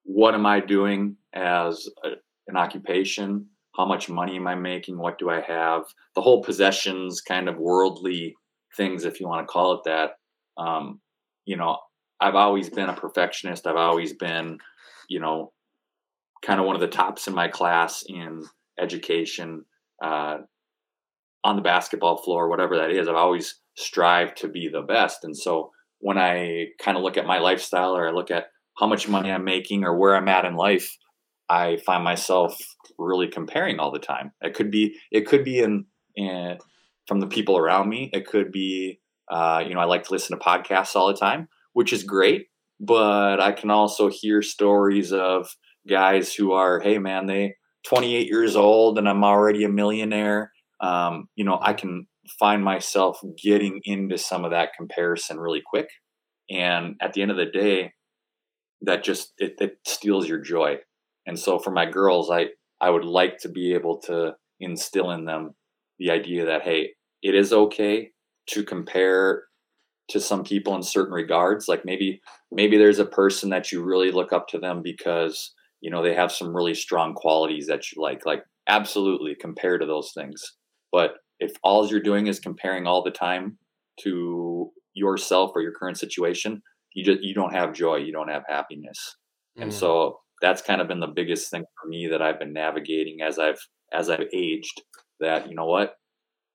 [0.05, 2.11] what am I doing as a,
[2.49, 3.47] an occupation?
[3.77, 4.99] How much money am I making?
[4.99, 5.85] What do I have?
[6.15, 8.35] The whole possessions kind of worldly
[8.77, 10.13] things, if you want to call it that.
[10.59, 11.01] Um,
[11.45, 11.79] you know,
[12.23, 13.67] I've always been a perfectionist.
[13.67, 14.59] I've always been,
[15.09, 15.53] you know,
[16.43, 18.45] kind of one of the tops in my class in
[18.79, 19.65] education,
[20.03, 20.39] uh,
[21.45, 23.09] on the basketball floor, whatever that is.
[23.09, 25.25] I've always strived to be the best.
[25.25, 28.47] And so when I kind of look at my lifestyle or I look at
[28.79, 30.97] how much money I'm making or where I'm at in life,
[31.49, 32.57] I find myself
[32.99, 34.33] really comparing all the time.
[34.41, 36.59] It could be, it could be in, in
[37.07, 38.11] from the people around me.
[38.13, 41.49] It could be, uh, you know, I like to listen to podcasts all the time,
[41.73, 42.47] which is great.
[42.81, 45.49] But I can also hear stories of
[45.89, 47.55] guys who are, hey man, they
[47.87, 50.53] 28 years old and I'm already a millionaire.
[50.81, 52.07] Um, you know, I can
[52.39, 55.89] find myself getting into some of that comparison really quick.
[56.51, 57.93] And at the end of the day,
[58.83, 60.79] that just it, it steals your joy.
[61.27, 62.47] And so for my girls, I
[62.81, 65.55] I would like to be able to instill in them
[65.99, 66.91] the idea that hey,
[67.23, 68.11] it is okay
[68.49, 69.45] to compare
[70.13, 71.69] to some people in certain regards.
[71.69, 72.21] Like maybe
[72.51, 76.15] maybe there's a person that you really look up to them because you know they
[76.15, 78.25] have some really strong qualities that you like.
[78.25, 80.43] Like absolutely compare to those things.
[80.93, 83.59] But if all you're doing is comparing all the time
[84.01, 86.63] to yourself or your current situation,
[86.95, 89.17] you just you don't have joy, you don't have happiness.
[89.59, 89.65] Mm.
[89.65, 93.23] And so that's kind of been the biggest thing for me that I've been navigating
[93.23, 93.61] as I've
[93.93, 94.83] as I've aged
[95.21, 95.95] that you know what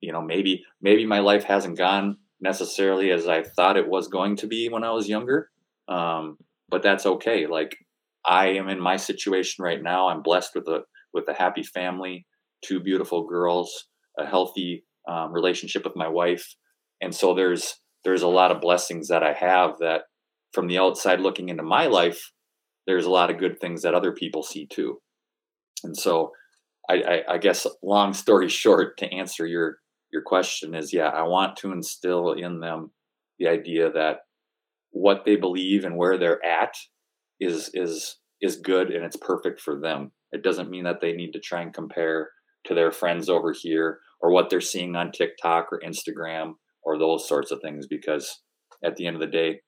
[0.01, 4.35] you know maybe maybe my life hasn't gone necessarily as I thought it was going
[4.37, 5.49] to be when I was younger.
[5.87, 6.37] Um,
[6.69, 7.47] but that's okay.
[7.47, 7.77] Like
[8.25, 10.09] I am in my situation right now.
[10.09, 10.81] I'm blessed with a
[11.13, 12.25] with a happy family
[12.63, 13.85] two beautiful girls
[14.19, 16.55] a healthy um, relationship with my wife.
[17.01, 20.03] And so there's there's a lot of blessings that I have that
[20.53, 22.31] from the outside looking into my life
[22.87, 24.99] there's a lot of good things that other people see too.
[25.83, 26.31] And so,
[26.89, 29.77] I, I, I guess long story short, to answer your
[30.11, 32.91] your question is, yeah, I want to instill in them
[33.39, 34.19] the idea that
[34.91, 36.73] what they believe and where they're at
[37.39, 40.11] is is is good and it's perfect for them.
[40.31, 42.29] It doesn't mean that they need to try and compare
[42.65, 47.27] to their friends over here or what they're seeing on TikTok or Instagram or those
[47.27, 48.41] sorts of things because
[48.83, 49.59] at the end of the day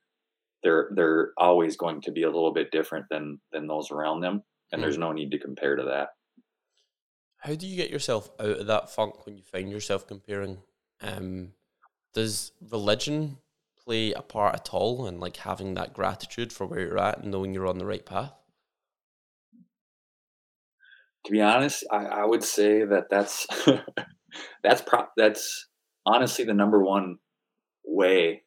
[0.63, 4.41] they're they're always going to be a little bit different than than those around them
[4.71, 4.83] and mm.
[4.83, 5.01] there's hmm.
[5.01, 6.09] no need to compare to that
[7.39, 10.59] how do you get yourself out of that funk when you find yourself comparing
[11.01, 11.53] um
[12.13, 13.37] does religion
[13.83, 17.31] play a part at all in like having that gratitude for where you're at and
[17.31, 18.33] knowing you're on the right path?
[21.25, 23.47] To be honest i, I would say that that's
[24.63, 25.67] that's pro- that's
[26.05, 27.17] honestly the number one
[27.85, 28.43] way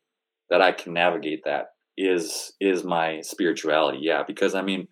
[0.51, 3.99] that i can navigate that is is my spirituality.
[4.03, 4.89] Yeah because i mean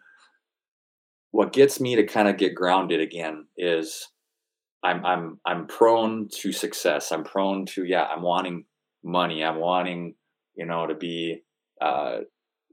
[1.31, 4.09] what gets me to kind of get grounded again is
[4.83, 7.13] i'm i'm i'm prone to success.
[7.13, 8.65] I'm prone to yeah i'm wanting
[9.05, 9.45] money.
[9.45, 10.15] I'm wanting
[10.55, 11.43] you know to be
[11.81, 12.19] uh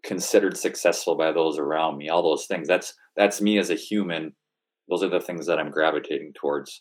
[0.03, 2.67] considered successful by those around me all those things.
[2.67, 4.33] That's that's me as a human.
[4.89, 6.79] Those are the things that i'm gravitating towards.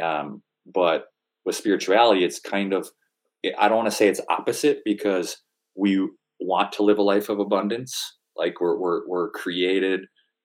[0.00, 1.06] Um but
[1.44, 2.88] with spirituality it's kind of
[3.58, 5.38] i don't want to say it's opposite because
[5.76, 6.08] we
[6.40, 8.18] want to live a life of abundance.
[8.36, 10.00] Like we're we're we're created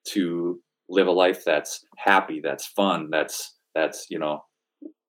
[0.08, 4.40] to live a life that's happy, that's fun, that's that's you know,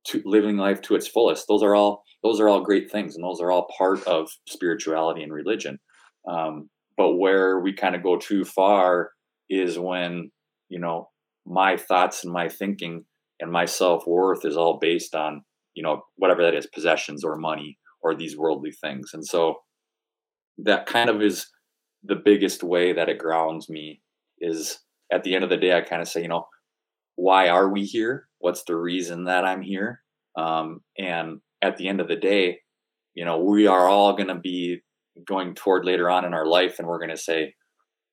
[0.05, 1.47] to living life to its fullest.
[1.47, 5.23] Those are all those are all great things, and those are all part of spirituality
[5.23, 5.79] and religion.
[6.27, 9.11] Um, but where we kind of go too far
[9.49, 10.31] is when
[10.69, 11.09] you know
[11.45, 13.05] my thoughts and my thinking
[13.39, 17.37] and my self worth is all based on you know whatever that is, possessions or
[17.37, 19.55] money or these worldly things, and so
[20.57, 21.47] that kind of is
[22.03, 24.01] the biggest way that it grounds me
[24.39, 24.79] is
[25.11, 26.45] at the end of the day i kind of say you know
[27.21, 28.29] why are we here?
[28.37, 30.01] What's the reason that i'm here?
[30.37, 32.59] Um, and at the end of the day
[33.13, 34.79] you know we are all going to be
[35.27, 37.53] going toward later on in our life and we're going to say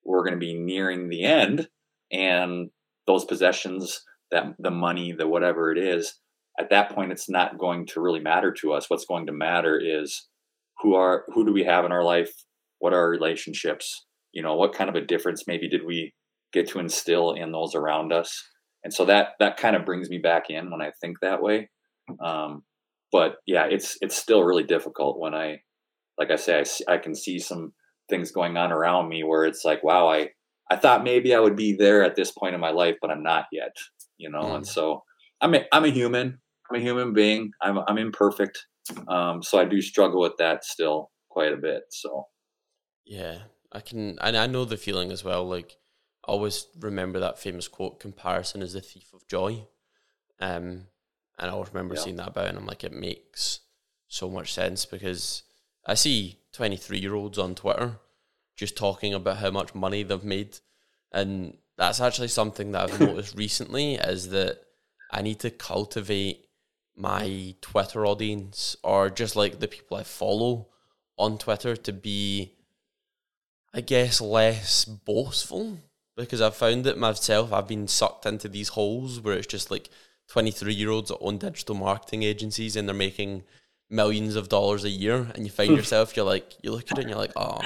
[0.04, 1.68] we're going to be nearing the end
[2.10, 2.70] and
[3.06, 6.18] those possessions that the money the whatever it is
[6.58, 8.88] at that point it's not going to really matter to us.
[8.88, 10.26] What's going to matter is
[10.80, 12.32] who are who do we have in our life?
[12.78, 14.06] What are our relationships?
[14.32, 16.14] You know what kind of a difference maybe did we
[16.56, 18.42] get to instill in those around us
[18.84, 21.68] and so that that kind of brings me back in when i think that way
[22.24, 22.62] um,
[23.12, 25.58] but yeah it's it's still really difficult when i
[26.18, 27.72] like i say I, I can see some
[28.08, 30.28] things going on around me where it's like wow i
[30.70, 33.22] i thought maybe i would be there at this point in my life but i'm
[33.22, 33.74] not yet
[34.18, 34.56] you know mm.
[34.56, 35.02] and so
[35.40, 36.38] i'm a, i'm a human
[36.70, 38.58] i'm a human being i'm i'm imperfect
[39.08, 41.82] um, so I do struggle with that still quite a bit.
[41.90, 42.26] So
[43.04, 43.38] yeah,
[43.72, 45.46] I can, and I know the feeling as well.
[45.46, 45.76] Like,
[46.26, 49.66] always remember that famous quote: "Comparison is the thief of joy."
[50.38, 50.86] Um,
[51.38, 52.00] and I always remember yeah.
[52.00, 53.60] seeing that about, and I'm like, it makes
[54.08, 55.42] so much sense because
[55.84, 57.98] I see 23 year olds on Twitter
[58.54, 60.58] just talking about how much money they've made,
[61.12, 64.60] and that's actually something that I've noticed recently is that
[65.10, 66.46] I need to cultivate
[66.96, 70.68] my Twitter audience or just like the people I follow
[71.18, 72.54] on Twitter to be,
[73.72, 75.78] I guess, less boastful
[76.16, 79.90] because I've found it myself, I've been sucked into these holes where it's just like
[80.28, 83.44] 23 year olds that own digital marketing agencies and they're making
[83.90, 85.30] millions of dollars a year.
[85.34, 85.76] And you find hmm.
[85.76, 87.60] yourself you're like you look at it and you're like oh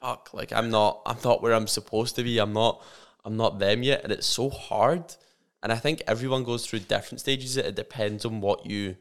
[0.00, 0.30] fuck.
[0.32, 2.38] Like i'm not i'm not where i'm supposed to be.
[2.38, 2.82] I'm not
[3.24, 4.04] i'm not them yet.
[4.04, 5.14] And it's so hard.
[5.62, 7.56] And i think everyone goes through different stages.
[7.56, 8.96] It depends on what you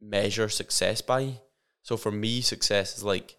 [0.00, 1.40] measure success by.
[1.82, 3.36] So for me success is like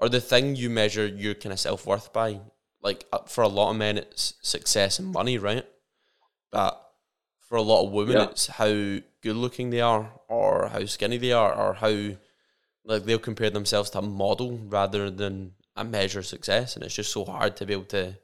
[0.00, 2.40] or the thing you measure your kind of self-worth by
[2.82, 5.66] like uh, for a lot of men it's success and money right?
[6.50, 6.78] But
[7.40, 8.24] for a lot of women yeah.
[8.24, 12.16] it's how good looking they are or how skinny they are or how
[12.84, 16.74] like they'll compare themselves to a model rather than a measure of success.
[16.74, 18.16] And it's just so hard to be able to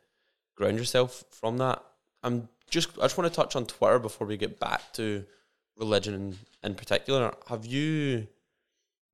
[0.56, 1.82] ground yourself from that.
[2.22, 5.24] I'm just i just want to touch on twitter before we get back to
[5.76, 7.34] religion in, in particular.
[7.46, 8.26] Have you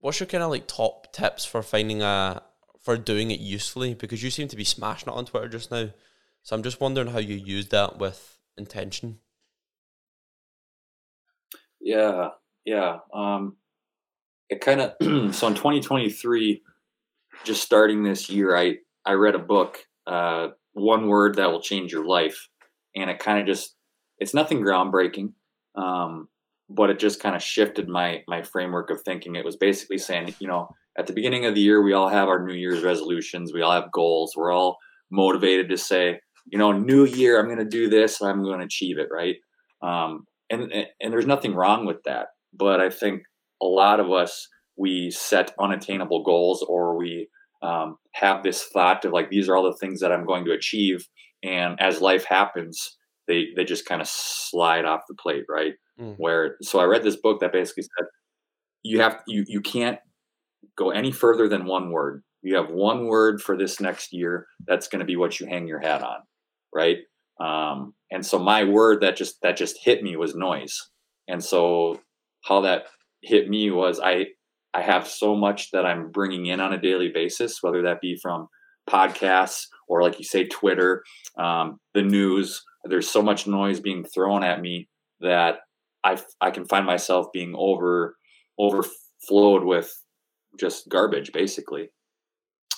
[0.00, 2.42] what's your kind of like top tips for finding a
[2.84, 5.88] for doing it usefully because you seem to be smashing it on twitter just now
[6.42, 9.18] so i'm just wondering how you use that with intention
[11.84, 12.30] yeah,
[12.64, 12.98] yeah.
[13.12, 13.56] Um,
[14.48, 14.92] it kind of
[15.34, 16.62] so in 2023,
[17.44, 21.92] just starting this year, I I read a book, uh, one word that will change
[21.92, 22.48] your life,
[22.96, 23.76] and it kind of just
[24.18, 25.34] it's nothing groundbreaking,
[25.76, 26.28] um,
[26.70, 29.36] but it just kind of shifted my my framework of thinking.
[29.36, 32.28] It was basically saying, you know, at the beginning of the year, we all have
[32.28, 34.78] our New Year's resolutions, we all have goals, we're all
[35.10, 38.66] motivated to say, you know, new year, I'm going to do this, I'm going to
[38.66, 39.36] achieve it, right?
[39.82, 43.22] Um, and and there's nothing wrong with that but i think
[43.62, 47.28] a lot of us we set unattainable goals or we
[47.62, 50.52] um, have this thought of like these are all the things that i'm going to
[50.52, 51.06] achieve
[51.42, 56.14] and as life happens they they just kind of slide off the plate right mm.
[56.18, 58.06] where so i read this book that basically said
[58.82, 59.98] you have you you can't
[60.76, 64.88] go any further than one word you have one word for this next year that's
[64.88, 66.18] going to be what you hang your hat on
[66.74, 66.98] right
[67.40, 70.78] um, and so my word that just that just hit me was noise.
[71.28, 72.00] And so
[72.44, 72.86] how that
[73.22, 74.26] hit me was I
[74.72, 78.18] I have so much that I'm bringing in on a daily basis, whether that be
[78.20, 78.48] from
[78.88, 81.02] podcasts or like you say Twitter,
[81.38, 82.62] um, the news.
[82.84, 84.88] There's so much noise being thrown at me
[85.20, 85.60] that
[86.04, 88.16] I I can find myself being over
[88.58, 89.92] overflowed with
[90.58, 91.90] just garbage basically.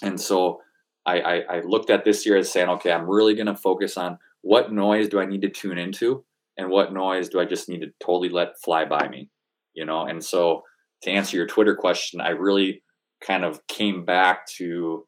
[0.03, 0.61] And so
[1.05, 3.97] I, I, I looked at this year as saying, okay, I'm really going to focus
[3.97, 6.25] on what noise do I need to tune into
[6.57, 9.31] and what noise do I just need to totally let fly by me,
[9.75, 10.03] you know?
[10.03, 10.63] And so
[11.03, 12.83] to answer your Twitter question, I really
[13.25, 15.07] kind of came back to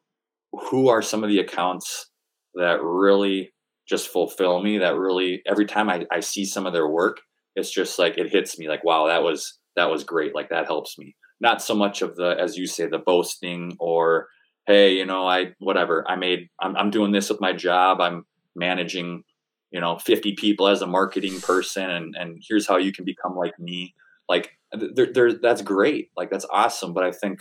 [0.51, 2.09] who are some of the accounts
[2.55, 3.51] that really
[3.87, 7.17] just fulfill me that really every time I, I see some of their work
[7.55, 10.65] it's just like it hits me like wow that was that was great like that
[10.65, 14.27] helps me not so much of the as you say the boasting or
[14.67, 18.25] hey you know i whatever i made i'm, I'm doing this with my job i'm
[18.55, 19.23] managing
[19.71, 23.35] you know 50 people as a marketing person and and here's how you can become
[23.35, 23.93] like me
[24.27, 27.39] like there, there that's great like that's awesome but i think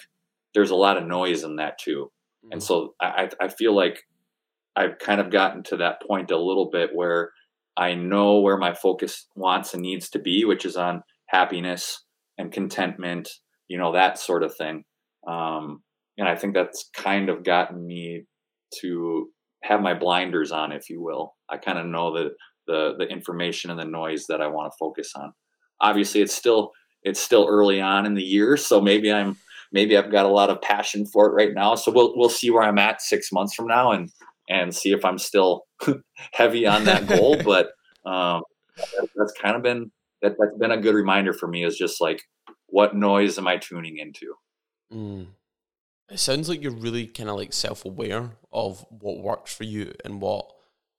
[0.54, 2.10] there's a lot of noise in that too
[2.44, 2.52] mm-hmm.
[2.52, 4.04] and so i i feel like
[4.76, 7.32] i've kind of gotten to that point a little bit where
[7.76, 12.04] i know where my focus wants and needs to be which is on happiness
[12.38, 13.28] and contentment
[13.68, 14.84] you know that sort of thing
[15.26, 15.82] um
[16.16, 18.24] and i think that's kind of gotten me
[18.80, 19.30] to
[19.62, 21.34] have my blinders on, if you will.
[21.48, 22.30] I kind of know the,
[22.66, 25.32] the the information and the noise that I want to focus on.
[25.80, 29.36] Obviously, it's still it's still early on in the year, so maybe I'm
[29.72, 31.74] maybe I've got a lot of passion for it right now.
[31.74, 34.10] So we'll we'll see where I'm at six months from now and
[34.48, 35.64] and see if I'm still
[36.32, 37.40] heavy on that goal.
[37.44, 37.70] but
[38.06, 38.42] um,
[38.76, 39.90] that's kind of been
[40.22, 42.22] that that's been a good reminder for me is just like
[42.68, 44.34] what noise am I tuning into?
[44.92, 45.28] Mm.
[46.10, 49.92] It sounds like you're really kind of like self aware of what works for you
[50.04, 50.50] and what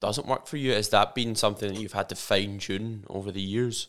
[0.01, 0.73] doesn't work for you.
[0.73, 3.87] Has that been something that you've had to fine tune over the years?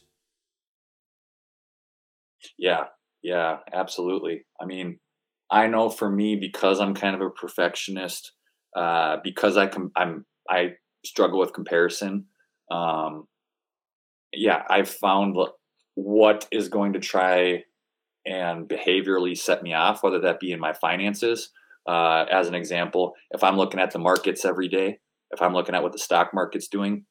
[2.59, 2.85] Yeah,
[3.23, 4.47] yeah, absolutely.
[4.61, 4.99] I mean,
[5.51, 8.33] I know for me because I'm kind of a perfectionist,
[8.75, 10.75] uh, because I com- I'm I
[11.05, 12.27] struggle with comparison.
[12.71, 13.27] Um,
[14.33, 15.37] yeah, I've found
[15.95, 17.65] what is going to try
[18.27, 21.51] and behaviorally set me off, whether that be in my finances.
[21.89, 24.99] Uh, as an example, if I'm looking at the markets every day,
[25.31, 27.05] if I'm looking at what the stock market's doing,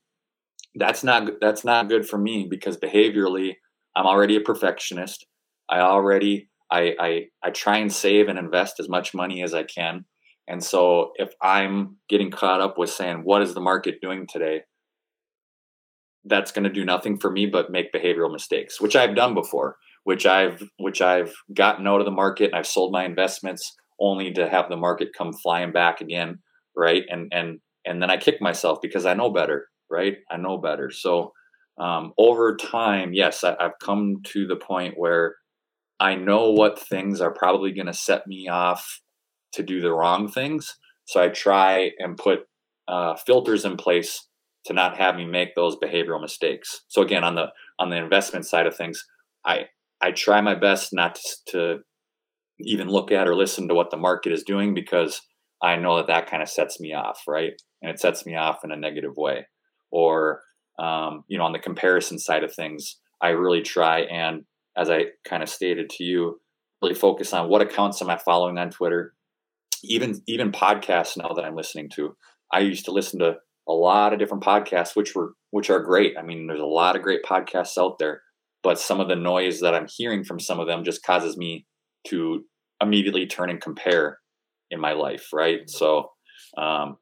[0.75, 3.55] that's not that's not good for me because behaviorally,
[3.95, 5.25] I'm already a perfectionist.
[5.69, 9.63] I already I, I I try and save and invest as much money as I
[9.63, 10.05] can.
[10.47, 14.61] And so if I'm getting caught up with saying what is the market doing today,
[16.25, 19.77] that's going to do nothing for me but make behavioral mistakes, which I've done before
[20.03, 24.31] which I've which I've gotten out of the market and I've sold my investments only
[24.33, 26.39] to have the market come flying back again,
[26.75, 27.03] right?
[27.09, 30.17] And and and then I kick myself because I know better, right?
[30.29, 30.91] I know better.
[30.91, 31.33] So
[31.79, 35.35] um, over time, yes, I, I've come to the point where
[35.99, 39.01] I know what things are probably going to set me off
[39.53, 40.75] to do the wrong things.
[41.05, 42.41] So I try and put
[42.87, 44.27] uh, filters in place
[44.65, 46.81] to not have me make those behavioral mistakes.
[46.87, 47.47] So again, on the
[47.79, 49.05] on the investment side of things,
[49.45, 49.67] I
[50.01, 51.79] I try my best not to, to
[52.59, 55.21] even look at or listen to what the market is doing because
[55.61, 57.53] I know that that kind of sets me off, right?
[57.81, 59.45] And it sets me off in a negative way.
[59.91, 60.41] Or
[60.79, 64.43] um, you know, on the comparison side of things, I really try and,
[64.77, 66.39] as I kind of stated to you,
[66.81, 69.13] really focus on what accounts am I following on Twitter,
[69.83, 72.15] even even podcasts now that I'm listening to.
[72.53, 73.35] I used to listen to
[73.67, 76.15] a lot of different podcasts, which were which are great.
[76.17, 78.21] I mean, there's a lot of great podcasts out there,
[78.63, 81.65] but some of the noise that I'm hearing from some of them just causes me
[82.07, 82.43] to
[82.81, 84.19] immediately turn and compare
[84.71, 85.69] in my life, right?
[85.69, 86.11] So
[86.57, 86.97] um,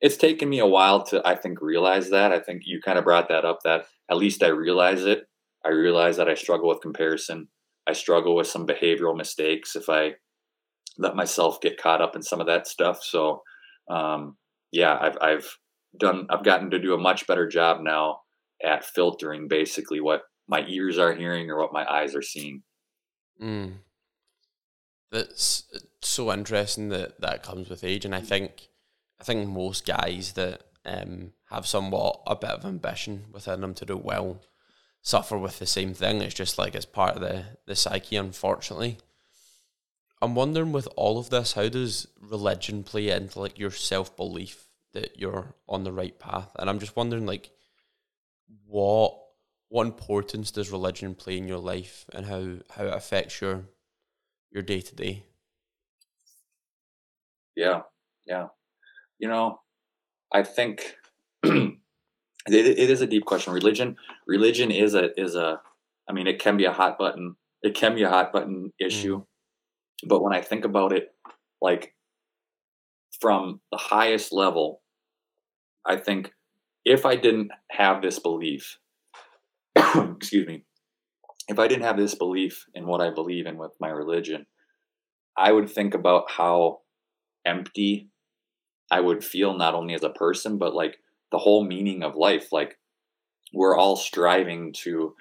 [0.00, 2.32] it's taken me a while to I think realize that.
[2.32, 5.24] I think you kind of brought that up that at least I realize it.
[5.64, 7.48] I realize that I struggle with comparison.
[7.88, 10.12] I struggle with some behavioral mistakes if I
[10.98, 13.00] let myself get caught up in some of that stuff.
[13.02, 13.42] So
[13.90, 14.36] um,
[14.72, 15.56] yeah, I've I've
[15.98, 18.20] done I've gotten to do a much better job now
[18.64, 22.62] at filtering basically what my ears are hearing or what my eyes are seeing.
[23.40, 23.74] Mm.
[25.12, 25.64] That's
[26.02, 28.68] so interesting that that comes with age, and I think
[29.20, 33.84] I think most guys that um, have somewhat a bit of ambition within them to
[33.84, 34.42] do well
[35.02, 36.20] suffer with the same thing.
[36.20, 38.98] It's just like it's part of the the psyche, unfortunately.
[40.20, 44.66] I'm wondering with all of this, how does religion play into like your self belief
[44.92, 46.50] that you're on the right path?
[46.58, 47.50] And I'm just wondering like
[48.66, 49.16] what
[49.68, 53.64] what importance does religion play in your life and how, how it affects your
[54.50, 55.24] your day to day?
[57.54, 57.82] Yeah,
[58.26, 58.46] yeah.
[59.18, 59.60] You know,
[60.32, 60.94] I think
[61.42, 61.78] it,
[62.46, 63.52] it is a deep question.
[63.52, 63.96] Religion,
[64.26, 65.60] religion is a is a.
[66.08, 67.36] I mean, it can be a hot button.
[67.62, 69.26] It can be a hot button issue, mm.
[70.08, 71.08] but when I think about it,
[71.60, 71.94] like
[73.20, 74.80] from the highest level,
[75.84, 76.32] I think
[76.84, 78.78] if I didn't have this belief,
[80.16, 80.64] excuse me,
[81.48, 84.46] if I didn't have this belief in what I believe in with my religion,
[85.36, 86.80] I would think about how
[87.46, 88.10] empty
[88.90, 90.98] I would feel not only as a person, but like
[91.30, 92.52] the whole meaning of life.
[92.52, 92.78] Like
[93.52, 95.14] we're all striving to,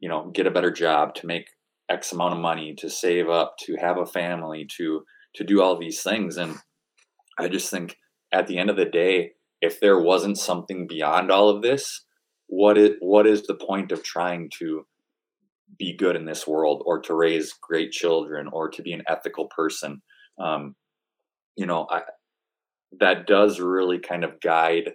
[0.00, 1.48] you know, get a better job, to make
[1.90, 5.04] X amount of money, to save up, to have a family, to
[5.34, 6.36] to do all these things.
[6.36, 6.56] And
[7.38, 7.96] I just think
[8.32, 12.03] at the end of the day, if there wasn't something beyond all of this,
[12.46, 14.86] what is what is the point of trying to
[15.78, 19.46] be good in this world or to raise great children or to be an ethical
[19.46, 20.02] person?
[20.38, 20.74] Um,
[21.56, 22.02] you know, I,
[23.00, 24.92] that does really kind of guide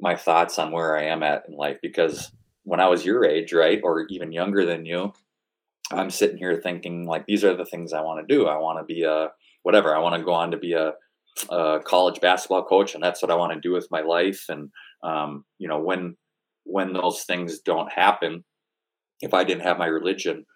[0.00, 2.30] my thoughts on where I am at in life because
[2.64, 5.12] when I was your age, right, or even younger than you,
[5.92, 8.46] I'm sitting here thinking like these are the things I want to do.
[8.46, 9.28] I want to be a
[9.62, 9.94] whatever.
[9.94, 10.92] I want to go on to be a,
[11.50, 14.46] a, college basketball coach, and that's what I want to do with my life.
[14.48, 14.70] And
[15.04, 16.16] um, you know, when
[16.64, 18.44] when those things don't happen,
[19.20, 20.46] if I didn't have my religion,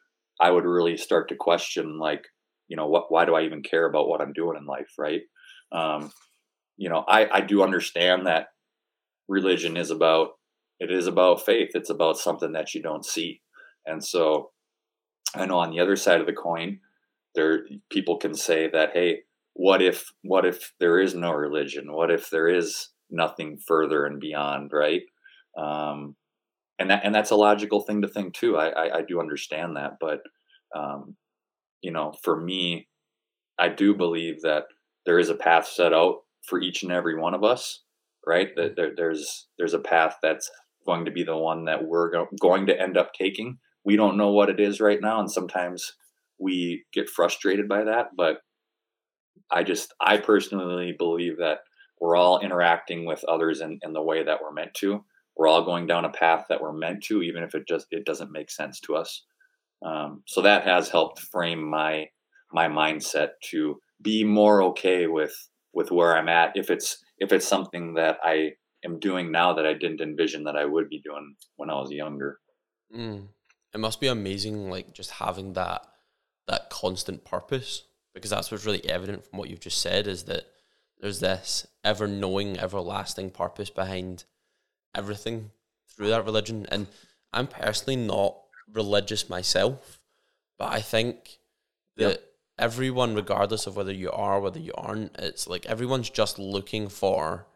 [0.40, 2.24] I would really start to question like,
[2.66, 3.12] you know, what?
[3.12, 5.22] Why do I even care about what I'm doing in life, right?
[5.72, 6.10] Um,
[6.76, 8.46] you know, I I do understand that
[9.28, 10.30] religion is about
[10.80, 11.70] it is about faith.
[11.74, 13.42] It's about something that you don't see,
[13.86, 14.50] and so
[15.34, 16.80] I know on the other side of the coin,
[17.34, 19.20] there people can say that hey
[19.54, 24.20] what if what if there is no religion what if there is nothing further and
[24.20, 25.02] beyond right
[25.56, 26.16] um,
[26.78, 29.76] and that and that's a logical thing to think too i i, I do understand
[29.76, 30.20] that but
[30.74, 31.16] um,
[31.82, 32.88] you know for me
[33.58, 34.64] i do believe that
[35.06, 37.82] there is a path set out for each and every one of us
[38.26, 40.50] right that there, there's there's a path that's
[40.86, 44.16] going to be the one that we're go- going to end up taking we don't
[44.16, 45.94] know what it is right now and sometimes
[46.38, 48.08] we get frustrated by that.
[48.16, 48.38] But
[49.50, 51.58] I just, I personally believe that
[52.00, 55.04] we're all interacting with others in, in the way that we're meant to.
[55.36, 58.04] We're all going down a path that we're meant to, even if it just it
[58.04, 59.24] doesn't make sense to us.
[59.84, 62.06] Um, so that has helped frame my
[62.52, 65.34] my mindset to be more okay with
[65.72, 66.52] with where I'm at.
[66.56, 68.52] If it's if it's something that I
[68.84, 71.90] am doing now that I didn't envision that I would be doing when I was
[71.90, 72.38] younger.
[72.94, 73.28] Mm.
[73.74, 75.86] It must be amazing, like just having that
[76.48, 77.84] that constant purpose
[78.14, 80.46] because that's what's really evident from what you've just said is that
[81.00, 84.24] there's this ever knowing, everlasting purpose behind
[84.94, 85.50] everything
[85.88, 86.66] through that religion.
[86.70, 86.88] And
[87.32, 88.36] I'm personally not
[88.72, 90.00] religious myself,
[90.58, 91.38] but I think
[91.96, 92.24] that yep.
[92.58, 97.46] everyone, regardless of whether you are, whether you aren't, it's like everyone's just looking for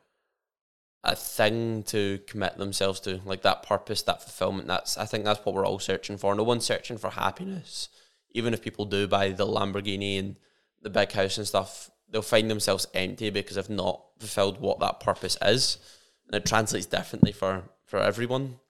[1.05, 4.69] a thing to commit themselves to, like that purpose, that fulfillment.
[4.69, 6.35] That's I think that's what we're all searching for.
[6.35, 7.89] No one's searching for happiness.
[8.31, 10.37] Even if people do buy the Lamborghini and
[10.81, 15.01] the big house and stuff, they'll find themselves empty because they've not fulfilled what that
[15.01, 15.79] purpose is.
[16.27, 18.61] And it translates differently for, for everyone.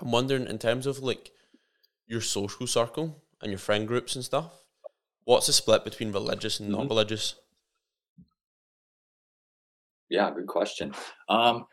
[0.00, 1.30] I'm wondering in terms of like
[2.06, 4.50] your social circle and your friend groups and stuff,
[5.24, 6.78] what's the split between religious and mm-hmm.
[6.78, 7.36] non religious?
[10.08, 10.94] Yeah, good question.
[11.28, 11.66] Um,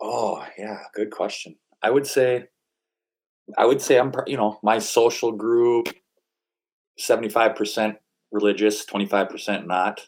[0.00, 1.56] oh, yeah, good question.
[1.82, 2.46] I would say,
[3.56, 5.88] I would say I'm, you know, my social group,
[6.98, 7.96] 75%
[8.32, 10.00] religious, 25% not.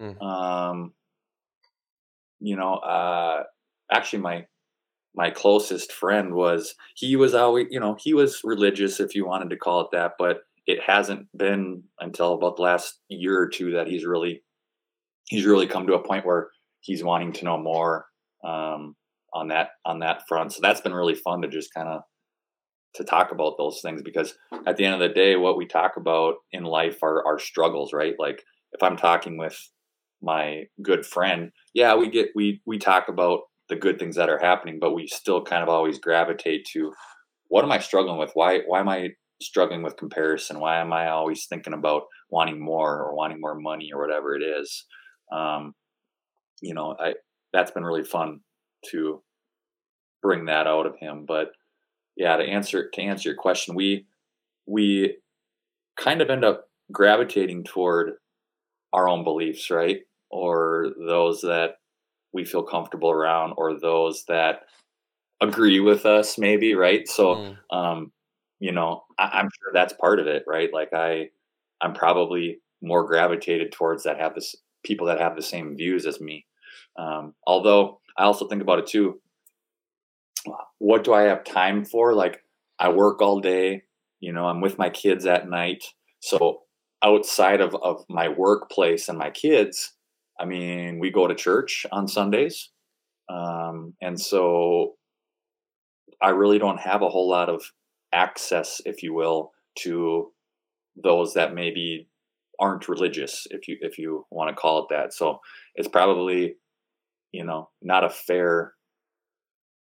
[0.00, 0.22] Mm.
[0.22, 0.92] Um,
[2.40, 3.42] you know, uh,
[3.92, 4.46] actually my,
[5.14, 9.50] my closest friend was, he was always, you know, he was religious if you wanted
[9.50, 13.72] to call it that, but it hasn't been until about the last year or two
[13.72, 14.42] that he's really
[15.28, 16.48] he's really come to a point where
[16.80, 18.06] he's wanting to know more
[18.44, 18.94] um,
[19.32, 20.52] on that on that front.
[20.52, 22.02] So that's been really fun to just kind of
[22.94, 24.34] to talk about those things because
[24.66, 27.92] at the end of the day, what we talk about in life are our struggles,
[27.92, 28.14] right?
[28.18, 29.58] Like if I'm talking with
[30.22, 34.38] my good friend, yeah, we get we we talk about the good things that are
[34.38, 36.92] happening, but we still kind of always gravitate to
[37.48, 38.30] what am I struggling with?
[38.34, 39.10] Why why am I
[39.40, 40.58] struggling with comparison?
[40.58, 44.42] Why am I always thinking about wanting more or wanting more money or whatever it
[44.42, 44.86] is?
[45.32, 45.74] um,
[46.60, 47.14] you know, I
[47.52, 48.40] that's been really fun
[48.90, 49.22] to
[50.22, 51.24] bring that out of him.
[51.26, 51.48] But
[52.18, 54.04] yeah, to answer to answer your question, we
[54.66, 55.16] we
[55.96, 58.14] kind of end up gravitating toward
[58.92, 60.00] our own beliefs, right?
[60.30, 61.76] Or those that
[62.32, 64.62] we feel comfortable around, or those that
[65.40, 67.08] agree with us, maybe, right?
[67.08, 67.56] So, mm.
[67.70, 68.12] um,
[68.58, 70.70] you know, I, am sure that's part of it, right?
[70.72, 71.28] Like I,
[71.80, 76.20] I'm probably more gravitated towards that have this people that have the same views as
[76.20, 76.44] me.
[76.98, 79.20] Um, although I also think about it too.
[80.78, 82.14] What do I have time for?
[82.14, 82.42] Like
[82.78, 83.82] I work all day,
[84.20, 85.84] you know, I'm with my kids at night.
[86.20, 86.62] So
[87.02, 89.92] outside of, of my workplace and my kids,
[90.40, 92.70] I mean, we go to church on Sundays.
[93.28, 94.94] Um, and so
[96.22, 97.62] I really don't have a whole lot of
[98.12, 100.32] access, if you will, to
[100.96, 102.08] those that maybe
[102.60, 105.38] aren't religious if you if you want to call it that so
[105.76, 106.56] it's probably
[107.30, 108.74] you know not a fair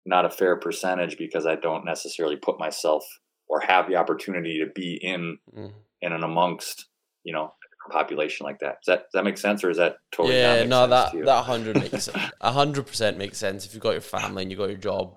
[0.05, 3.03] not a fair percentage because i don't necessarily put myself
[3.47, 5.71] or have the opportunity to be in mm.
[6.01, 6.87] in and amongst
[7.23, 7.53] you know
[7.89, 8.77] population like that.
[8.83, 10.37] Does that does that make sense, or is that totally?
[10.37, 12.09] Yeah, no, that that hundred makes
[12.41, 13.65] hundred percent makes sense.
[13.65, 15.15] If you've got your family and you've got your job,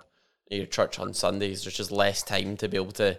[0.50, 3.18] your church on Sundays, there's just less time to be able to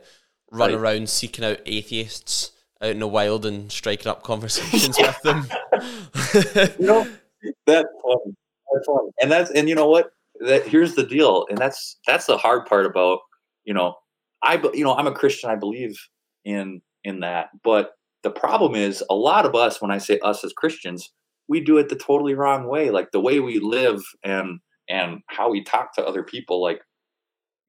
[0.51, 0.79] run right.
[0.79, 2.51] around seeking out atheists
[2.81, 5.47] out in the wild and striking up conversations with them.
[6.79, 7.07] you know,
[7.65, 8.35] that's fun.
[8.73, 9.09] That's fun.
[9.21, 10.11] And that's and you know what?
[10.45, 13.19] That here's the deal, and that's that's the hard part about
[13.65, 13.95] you know
[14.43, 15.49] I you know I'm a Christian.
[15.49, 15.97] I believe
[16.45, 17.91] in in that, but
[18.23, 19.81] the problem is a lot of us.
[19.81, 21.11] When I say us as Christians,
[21.47, 22.89] we do it the totally wrong way.
[22.89, 24.59] Like the way we live and
[24.89, 26.61] and how we talk to other people.
[26.61, 26.81] Like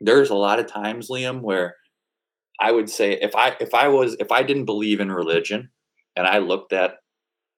[0.01, 1.75] there's a lot of times, Liam, where
[2.61, 5.71] I would say if I if I was if I didn't believe in religion
[6.17, 6.95] and I looked at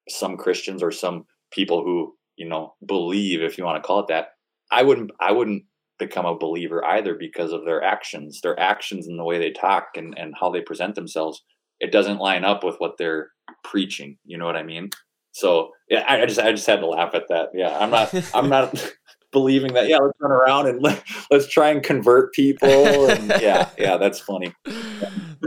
[0.09, 4.07] some Christians or some people who, you know, believe if you want to call it
[4.07, 4.29] that,
[4.73, 5.63] I wouldn't I wouldn't
[5.99, 8.41] become a believer either because of their actions.
[8.41, 11.43] Their actions and the way they talk and, and how they present themselves,
[11.79, 13.29] it doesn't line up with what they're
[13.63, 14.17] preaching.
[14.25, 14.89] You know what I mean?
[15.31, 17.49] So yeah, I, I just I just had to laugh at that.
[17.53, 18.93] Yeah, I'm not I'm not
[19.31, 23.67] believing that yeah let's run around and let, let's try and convert people and yeah
[23.79, 24.53] yeah that's funny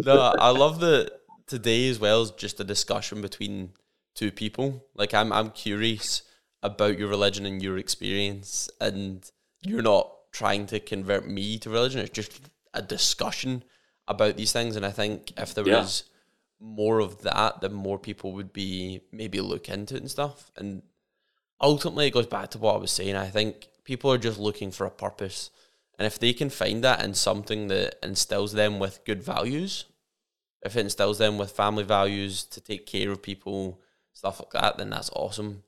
[0.05, 1.09] no i love that
[1.47, 3.71] today as well is just a discussion between
[4.17, 6.23] two people like i'm i'm curious
[6.63, 9.31] about your religion and your experience and
[9.63, 12.41] you're not trying to convert me to religion it's just
[12.75, 13.63] a discussion
[14.09, 15.79] about these things and i think if there yeah.
[15.79, 16.05] was
[16.61, 20.83] more of that then more people would be maybe look into it and stuff and
[21.61, 24.71] ultimately it goes back to what i was saying i think people are just looking
[24.71, 25.51] for a purpose.
[25.99, 29.87] And if they can find that in something that instills them with good values,
[30.61, 33.81] if it instills them with family values to take care of people,
[34.13, 35.63] stuff like that, then that's awesome.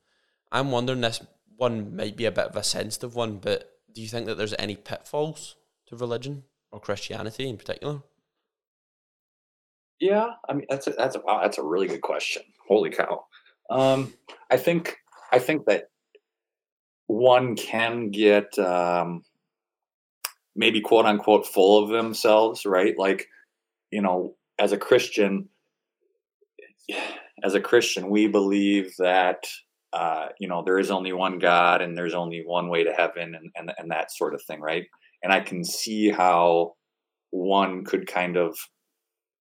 [0.51, 1.21] I'm wondering this
[1.57, 4.55] one might be a bit of a sensitive one, but do you think that there's
[4.57, 5.55] any pitfalls
[5.87, 8.01] to religion or Christianity in particular?
[9.99, 12.43] Yeah, I mean that's a, that's a wow, that's a really good question.
[12.67, 13.25] Holy cow!
[13.69, 14.13] Um,
[14.49, 14.97] I think
[15.31, 15.89] I think that
[17.07, 19.23] one can get um,
[20.55, 22.95] maybe quote unquote full of themselves, right?
[22.97, 23.27] Like,
[23.91, 25.49] you know, as a Christian,
[27.43, 29.47] as a Christian, we believe that
[29.93, 33.35] uh, you know, there is only one God and there's only one way to heaven
[33.35, 34.85] and, and, and that sort of thing, right?
[35.23, 36.73] And I can see how
[37.31, 38.55] one could kind of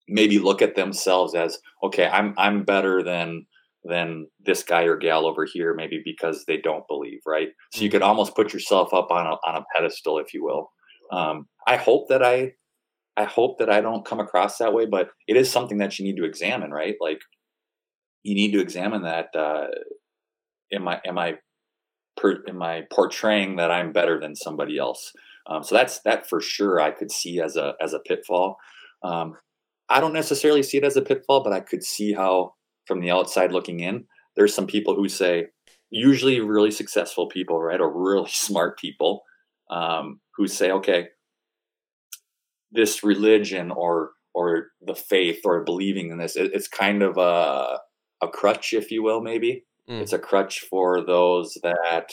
[0.09, 3.46] maybe look at themselves as, okay, I'm I'm better than
[3.84, 7.49] than this guy or gal over here, maybe because they don't believe, right?
[7.72, 8.09] So you could mm-hmm.
[8.09, 10.70] almost put yourself up on a on a pedestal, if you will.
[11.12, 12.53] Um, I hope that I
[13.16, 16.05] I hope that I don't come across that way, but it is something that you
[16.05, 16.94] need to examine, right?
[17.01, 17.20] Like
[18.22, 19.26] you need to examine that.
[19.34, 19.66] Uh,
[20.72, 21.34] am I am I
[22.16, 25.12] per, am I portraying that I'm better than somebody else?
[25.46, 26.80] Um, so that's that for sure.
[26.80, 28.56] I could see as a as a pitfall.
[29.02, 29.34] Um,
[29.88, 32.54] I don't necessarily see it as a pitfall, but I could see how
[32.86, 34.04] from the outside looking in,
[34.36, 35.46] there's some people who say,
[35.90, 39.22] usually really successful people, right, or really smart people,
[39.70, 41.08] um, who say, okay,
[42.72, 47.78] this religion or or the faith or believing in this, it, it's kind of a
[48.22, 49.64] a crutch, if you will, maybe.
[49.89, 50.01] Mm.
[50.01, 52.11] It's a crutch for those that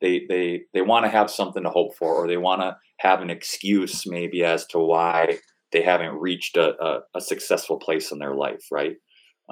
[0.00, 3.20] they they they want to have something to hope for, or they want to have
[3.20, 5.38] an excuse, maybe as to why
[5.72, 8.96] they haven't reached a, a, a successful place in their life, right?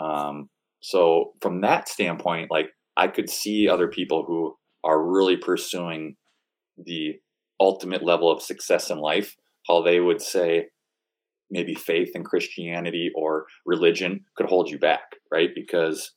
[0.00, 0.48] Um,
[0.80, 4.54] so from that standpoint, like I could see other people who
[4.84, 6.16] are really pursuing
[6.76, 7.16] the
[7.60, 9.36] ultimate level of success in life,
[9.68, 10.66] how they would say
[11.50, 15.50] maybe faith in Christianity or religion could hold you back, right?
[15.54, 16.12] Because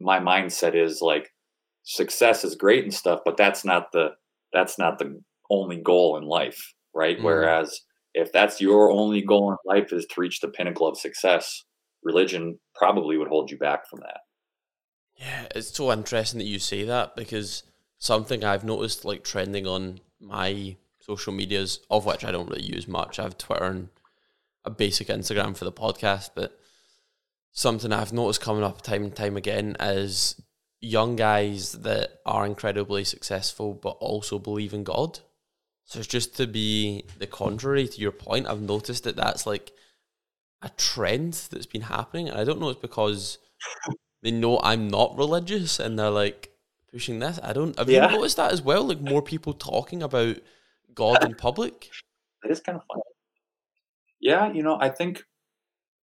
[0.00, 1.32] my mindset is like
[1.82, 4.10] success is great and stuff, but that's not the
[4.52, 5.20] that's not the
[5.50, 7.18] only goal in life, right?
[7.18, 7.22] Mm.
[7.22, 7.80] Whereas
[8.14, 11.64] if that's your only goal in life is to reach the pinnacle of success,
[12.02, 14.20] religion probably would hold you back from that.
[15.16, 17.64] Yeah, it's so interesting that you say that because
[17.98, 22.86] something I've noticed like trending on my social medias, of which I don't really use
[22.86, 23.18] much.
[23.18, 23.88] I have Twitter and
[24.64, 26.57] a basic Instagram for the podcast, but
[27.52, 30.40] something I've noticed coming up time and time again is
[30.80, 35.20] young guys that are incredibly successful but also believe in God.
[35.84, 39.72] So it's just to be the contrary to your point, I've noticed that that's like
[40.62, 42.28] a trend that's been happening.
[42.28, 43.38] And I don't know it's because
[44.22, 46.50] they know I'm not religious and they're like
[46.92, 47.40] pushing this.
[47.42, 48.10] I don't have yeah.
[48.10, 48.84] you noticed that as well?
[48.84, 50.36] Like more people talking about
[50.94, 51.90] God in public?
[52.44, 53.02] It is kind of funny.
[54.20, 55.22] Yeah, you know, I think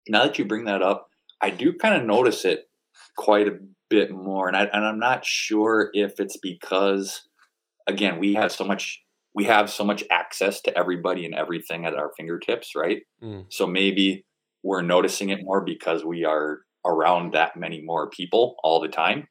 [0.07, 1.09] now that you bring that up,
[1.41, 2.69] I do kind of notice it
[3.17, 3.57] quite a
[3.89, 4.47] bit more.
[4.47, 7.27] And I and I'm not sure if it's because
[7.87, 9.01] again, we have so much
[9.33, 13.01] we have so much access to everybody and everything at our fingertips, right?
[13.21, 13.45] Mm.
[13.49, 14.25] So maybe
[14.63, 19.27] we're noticing it more because we are around that many more people all the time.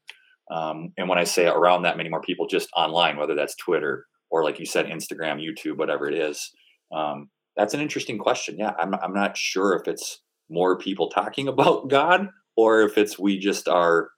[0.50, 4.04] Um, and when I say around that many more people, just online, whether that's Twitter
[4.30, 6.50] or like you said, Instagram, YouTube, whatever it is.
[6.94, 8.56] Um, that's an interesting question.
[8.58, 10.20] Yeah, I'm, I'm not sure if it's
[10.54, 14.10] more people talking about God or if it's we just are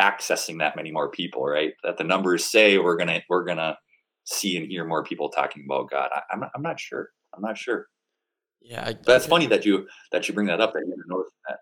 [0.00, 1.72] accessing that many more people, right?
[1.84, 3.76] That the numbers say we're gonna we're gonna
[4.24, 6.08] see and hear more people talking about God.
[6.14, 7.10] I, am I'm, I'm not sure.
[7.34, 7.86] I'm not sure.
[8.62, 10.72] Yeah, I, that's I, funny that you that you bring that up.
[10.72, 11.58] That you noticed that.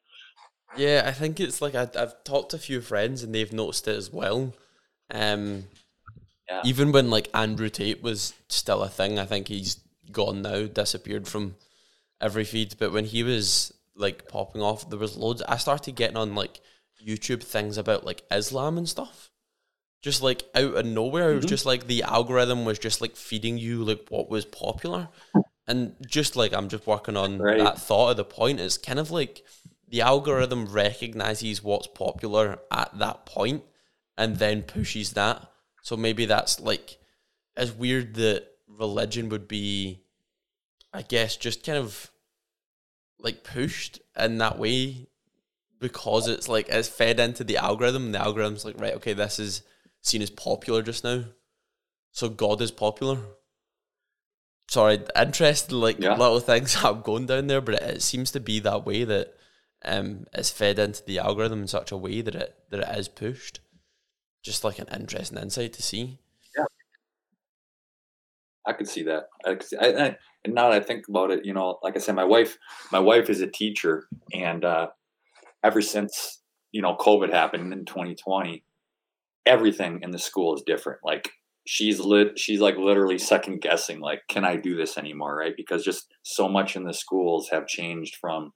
[0.76, 3.88] Yeah, I think it's like I, I've talked to a few friends and they've noticed
[3.88, 4.52] it as well.
[5.10, 5.64] Um,
[6.48, 6.62] yeah.
[6.64, 9.80] Even when like Andrew Tate was still a thing, I think he's
[10.12, 11.56] gone now, disappeared from
[12.20, 12.76] every feed.
[12.78, 15.42] But when he was like popping off, there was loads.
[15.42, 16.60] I started getting on like
[17.04, 19.30] YouTube things about like Islam and stuff
[20.02, 21.24] just like out of nowhere.
[21.24, 21.32] Mm-hmm.
[21.32, 21.50] It was mm-hmm.
[21.50, 25.08] just like the algorithm was just like feeding you like what was popular.
[25.66, 27.58] And just like I'm just working on right.
[27.58, 29.44] that thought of the point is kind of like
[29.88, 33.64] the algorithm recognizes what's popular at that point
[34.16, 35.50] and then pushes that.
[35.82, 36.98] So maybe that's like
[37.56, 40.02] as weird that religion would be
[40.92, 42.10] I guess just kind of
[43.20, 45.08] like pushed in that way
[45.80, 49.38] because it's like it's fed into the algorithm and the algorithm's like, right, okay, this
[49.38, 49.62] is
[50.00, 51.24] seen as popular just now.
[52.12, 53.18] So God is popular.
[54.68, 56.16] Sorry, interesting like yeah.
[56.16, 59.34] little things I'm going down there, but it, it, seems to be that way that
[59.84, 63.08] um it's fed into the algorithm in such a way that it that it is
[63.08, 63.60] pushed.
[64.42, 66.18] Just like an interesting insight to see.
[68.68, 69.24] I could see that.
[69.46, 71.96] I could see, I, I, and now that I think about it, you know, like
[71.96, 72.58] I said, my wife,
[72.92, 74.88] my wife is a teacher, and uh,
[75.64, 78.62] ever since you know COVID happened in 2020,
[79.46, 81.00] everything in the school is different.
[81.02, 81.30] Like
[81.66, 85.54] she's lit she's like literally second guessing like can I do this anymore, right?
[85.56, 88.52] Because just so much in the schools have changed from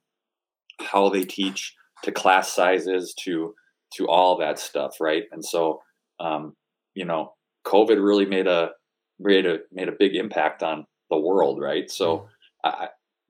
[0.79, 3.53] how they teach to class sizes to
[3.95, 5.23] to all that stuff, right?
[5.31, 5.81] And so
[6.19, 6.55] um,
[6.93, 7.33] you know,
[7.65, 8.69] COVID really made a
[9.23, 11.89] made a made a big impact on the world, right?
[11.89, 12.27] So mm.
[12.63, 12.87] I,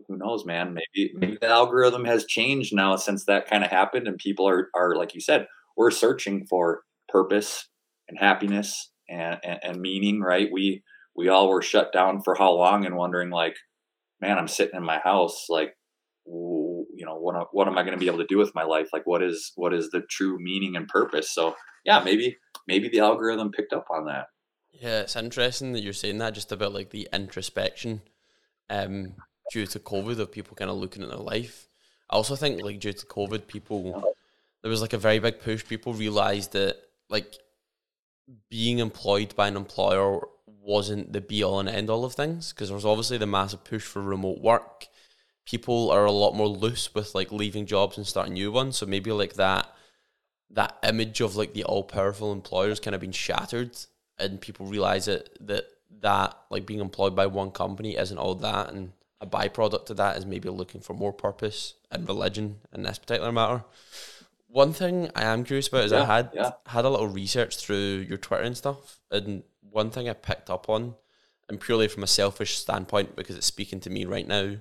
[0.07, 0.73] who knows, man?
[0.73, 4.69] Maybe maybe the algorithm has changed now since that kind of happened, and people are
[4.75, 7.67] are like you said, we're searching for purpose
[8.09, 10.49] and happiness and, and, and meaning, right?
[10.51, 10.83] We
[11.15, 13.55] we all were shut down for how long and wondering like,
[14.19, 15.75] man, I'm sitting in my house, like,
[16.25, 18.89] you know, what what am I going to be able to do with my life?
[18.93, 21.33] Like, what is what is the true meaning and purpose?
[21.33, 22.37] So yeah, maybe
[22.67, 24.27] maybe the algorithm picked up on that.
[24.73, 28.01] Yeah, it's interesting that you're saying that just about like the introspection
[28.69, 29.13] um,
[29.51, 31.67] due to COVID of people kind of looking at their life.
[32.09, 34.03] I also think like due to COVID, people
[34.61, 35.65] there was like a very big push.
[35.65, 36.77] People realized that
[37.09, 37.35] like
[38.49, 42.69] being employed by an employer wasn't the be all and end all of things because
[42.69, 44.87] there was obviously the massive push for remote work.
[45.45, 48.77] People are a lot more loose with like leaving jobs and starting new ones.
[48.77, 49.67] So maybe like that
[50.49, 53.77] that image of like the all powerful employers kind of been shattered
[54.19, 55.65] and people realize it that
[56.01, 58.91] that like being employed by one company isn't all that and
[59.23, 63.31] a byproduct of that is maybe looking for more purpose and religion in this particular
[63.31, 63.63] matter.
[64.47, 66.51] One thing I am curious about is yeah, I had yeah.
[66.67, 70.69] had a little research through your Twitter and stuff, and one thing I picked up
[70.69, 70.95] on,
[71.47, 74.57] and purely from a selfish standpoint because it's speaking to me right now,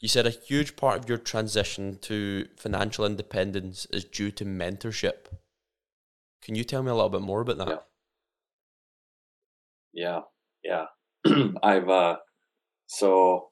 [0.00, 5.26] you said a huge part of your transition to financial independence is due to mentorship.
[6.42, 7.68] Can you tell me a little bit more about that?
[7.68, 7.78] Yeah,
[9.94, 10.20] yeah.
[10.64, 10.86] yeah.
[11.62, 12.16] I've uh,
[12.86, 13.48] so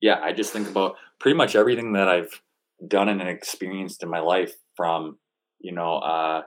[0.00, 2.40] yeah, I just think about pretty much everything that I've
[2.86, 5.18] done and experienced in my life from
[5.60, 6.42] you know uh,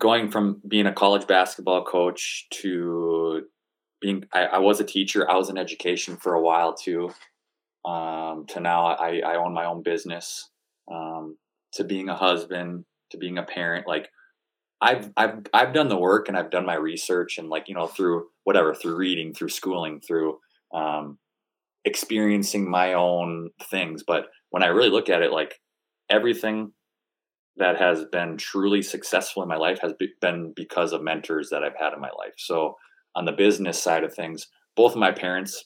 [0.00, 3.42] going from being a college basketball coach to
[4.00, 7.10] being I, I, was a teacher i was in education for a while too
[7.84, 10.50] um, to now I, I own my own business
[10.90, 11.36] um,
[11.74, 14.08] to being a husband to being a parent like
[14.80, 17.86] I've I've I've done the work and I've done my research and like you know
[17.86, 20.38] through whatever through reading through schooling through
[20.74, 21.18] um,
[21.84, 25.54] experiencing my own things but when I really look at it like
[26.10, 26.72] everything
[27.56, 31.76] that has been truly successful in my life has been because of mentors that I've
[31.78, 32.34] had in my life.
[32.36, 32.76] So
[33.14, 34.46] on the business side of things,
[34.76, 35.64] both of my parents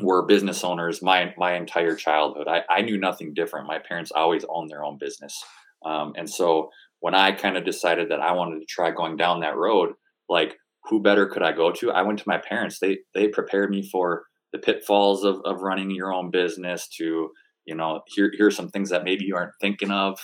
[0.00, 2.48] were business owners my my entire childhood.
[2.48, 3.68] I, I knew nothing different.
[3.68, 5.40] My parents always owned their own business.
[5.84, 6.70] Um, and so
[7.02, 9.90] when I kind of decided that I wanted to try going down that road,
[10.28, 11.90] like who better could I go to?
[11.90, 12.78] I went to my parents.
[12.78, 14.22] They they prepared me for
[14.52, 17.30] the pitfalls of, of running your own business to,
[17.66, 20.16] you know, here here's some things that maybe you aren't thinking of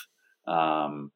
[0.46, 1.10] um,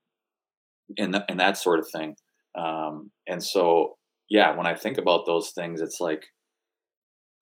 [0.98, 2.16] and, th- and that sort of thing.
[2.58, 3.98] Um, and so,
[4.28, 6.24] yeah, when I think about those things, it's like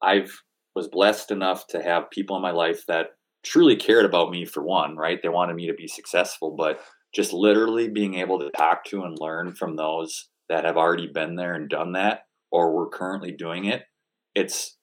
[0.02, 0.30] I've
[0.76, 3.06] was blessed enough to have people in my life that
[3.42, 5.18] truly cared about me for one, right?
[5.22, 6.80] They wanted me to be successful, but
[7.14, 11.36] just literally being able to talk to and learn from those that have already been
[11.36, 13.82] there and done that or were currently doing it,
[14.34, 14.76] it's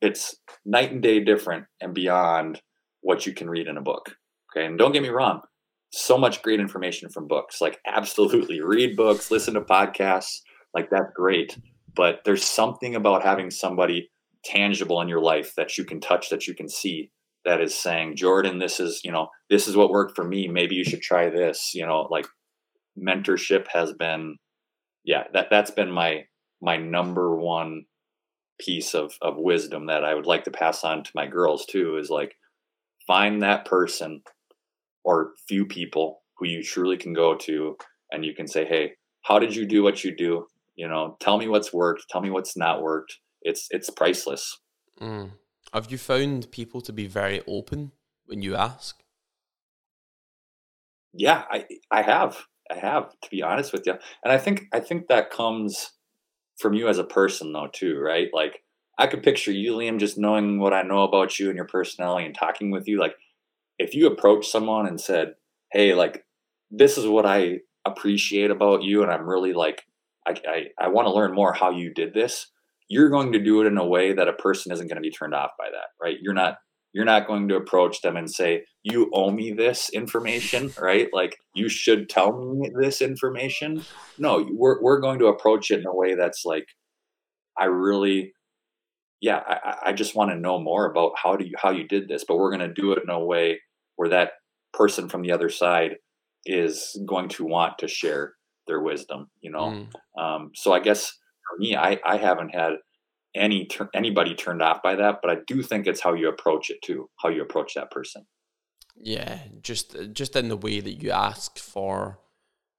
[0.00, 2.60] it's night and day different and beyond
[3.02, 4.16] what you can read in a book.
[4.50, 4.66] Okay.
[4.66, 5.40] And don't get me wrong,
[5.92, 7.60] so much great information from books.
[7.60, 10.40] Like, absolutely read books, listen to podcasts.
[10.74, 11.58] Like, that's great.
[11.94, 14.10] But there's something about having somebody
[14.44, 17.10] tangible in your life that you can touch, that you can see,
[17.44, 20.48] that is saying, Jordan, this is, you know, this is what worked for me.
[20.48, 21.72] Maybe you should try this.
[21.74, 22.26] You know, like
[22.98, 24.36] mentorship has been,
[25.04, 26.24] yeah, that that's been my
[26.60, 27.84] my number one
[28.60, 31.96] piece of of wisdom that I would like to pass on to my girls too.
[31.96, 32.34] Is like
[33.06, 34.22] find that person
[35.04, 37.76] or few people who you truly can go to
[38.12, 40.46] and you can say, hey, how did you do what you do?
[40.76, 43.18] You know, tell me what's worked, tell me what's not worked.
[43.42, 44.58] It's it's priceless.
[45.00, 45.32] Mm.
[45.72, 47.92] Have you found people to be very open
[48.26, 49.02] when you ask?
[51.12, 52.44] Yeah, I I have.
[52.70, 53.94] I have, to be honest with you.
[54.22, 55.92] And I think I think that comes
[56.58, 58.28] from you as a person though too, right?
[58.32, 58.62] Like
[58.98, 62.26] I could picture you, Liam, just knowing what I know about you and your personality
[62.26, 63.00] and talking with you.
[63.00, 63.16] Like
[63.78, 65.34] if you approach someone and said,
[65.72, 66.24] "Hey, like
[66.70, 69.84] this is what I appreciate about you, and I'm really like,
[70.26, 72.48] I I, I want to learn more how you did this,"
[72.90, 75.12] you're going to do it in a way that a person isn't going to be
[75.12, 76.16] turned off by that, right?
[76.20, 76.56] You're not
[76.92, 81.08] you're not going to approach them and say, "You owe me this information," right?
[81.12, 83.84] Like you should tell me this information.
[84.18, 86.66] No, we're we're going to approach it in a way that's like,
[87.56, 88.32] I really
[89.20, 92.08] yeah, I, I just want to know more about how do you how you did
[92.08, 93.60] this, but we're going to do it in a way
[93.94, 94.32] where that
[94.72, 95.96] person from the other side
[96.44, 98.34] is going to want to share
[98.66, 99.86] their wisdom you know
[100.16, 100.22] mm.
[100.22, 101.12] um, so i guess
[101.50, 102.74] for me i, I haven't had
[103.34, 106.82] any anybody turned off by that but i do think it's how you approach it
[106.82, 108.26] too how you approach that person
[108.96, 112.18] yeah just just in the way that you ask for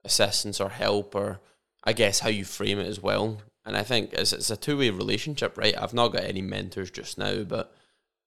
[0.04, 1.40] assistance or help or
[1.84, 4.90] i guess how you frame it as well and i think it's, it's a two-way
[4.90, 7.74] relationship right i've not got any mentors just now but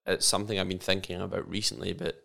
[0.07, 2.25] it's something i've been thinking about recently but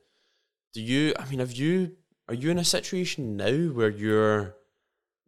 [0.74, 1.14] do you?
[1.18, 1.96] I mean, have you?
[2.28, 4.56] Are you in a situation now where you're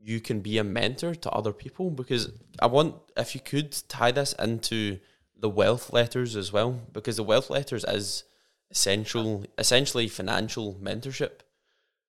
[0.03, 4.11] you can be a mentor to other people because I want if you could tie
[4.11, 4.99] this into
[5.37, 8.23] the wealth letters as well because the wealth letters is
[8.69, 11.41] essential essentially financial mentorship.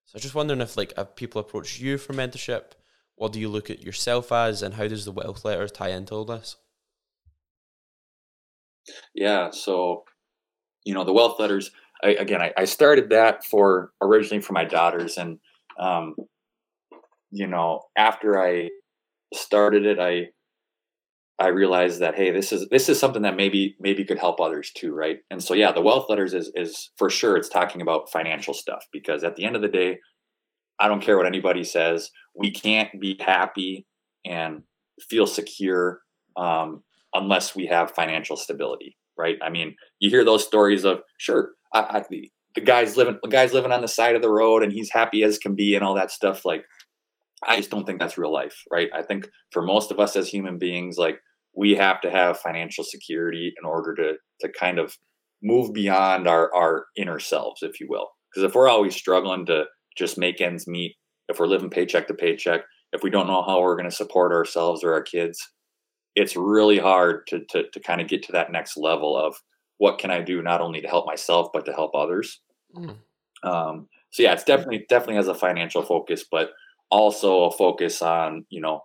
[0.05, 2.71] So I'm just wondering if like if people approach you for mentorship,
[3.15, 6.15] what do you look at yourself as and how does the wealth letters tie into
[6.15, 6.55] all this?
[9.13, 10.03] Yeah, so
[10.83, 11.71] you know the wealth letters.
[12.03, 15.39] I, again, I, I started that for originally for my daughters, and
[15.79, 16.15] um,
[17.33, 18.69] you know after I
[19.33, 20.27] started it, I
[21.39, 24.71] I realized that hey, this is this is something that maybe maybe could help others
[24.71, 25.17] too, right?
[25.31, 28.85] And so yeah, the wealth letters is is for sure it's talking about financial stuff
[28.91, 29.97] because at the end of the day,
[30.79, 33.85] I don't care what anybody says, we can't be happy
[34.25, 34.61] and
[35.09, 36.01] feel secure
[36.37, 39.37] um, unless we have financial stability, right?
[39.43, 43.29] I mean, you hear those stories of sure, I, I, the, the guy's living the
[43.29, 45.83] guy's living on the side of the road and he's happy as can be and
[45.83, 46.45] all that stuff.
[46.45, 46.63] Like,
[47.47, 48.89] I just don't think that's real life, right?
[48.93, 51.19] I think for most of us as human beings, like
[51.55, 54.97] we have to have financial security in order to to kind of
[55.41, 58.09] move beyond our our inner selves, if you will.
[58.29, 59.65] Because if we're always struggling to
[59.95, 60.95] just make ends meet,
[61.29, 64.31] if we're living paycheck to paycheck, if we don't know how we're going to support
[64.31, 65.39] ourselves or our kids,
[66.15, 69.35] it's really hard to, to, to kind of get to that next level of
[69.77, 72.39] what can I do not only to help myself but to help others.
[72.75, 72.97] Mm.
[73.43, 76.51] Um, so yeah, it's definitely definitely has a financial focus, but
[76.93, 78.81] also a focus on you know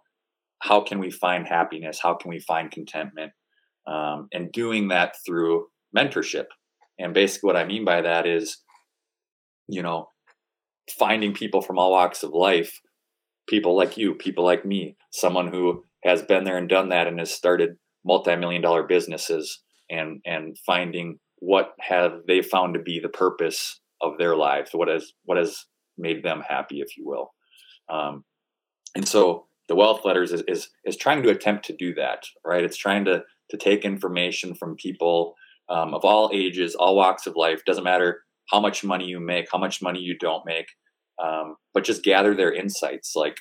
[0.61, 3.33] how can we find happiness, how can we find contentment,
[3.87, 6.47] um, and doing that through mentorship.
[6.99, 8.59] And basically, what I mean by that is,
[9.69, 10.09] you know,
[10.99, 12.81] finding people from all walks of life,
[13.47, 17.19] people like you, people like me, someone who has been there and done that and
[17.19, 23.09] has started multi-million dollar businesses and and finding what have they found to be the
[23.09, 27.33] purpose of their lives what has what has made them happy if you will
[27.91, 28.25] um,
[28.95, 32.65] and so the wealth letters is, is is trying to attempt to do that right?
[32.65, 35.35] It's trying to to take information from people
[35.69, 39.49] um, of all ages all walks of life doesn't matter how much money you make
[39.51, 40.69] how much money you don't make
[41.23, 43.37] um, but just gather their insights like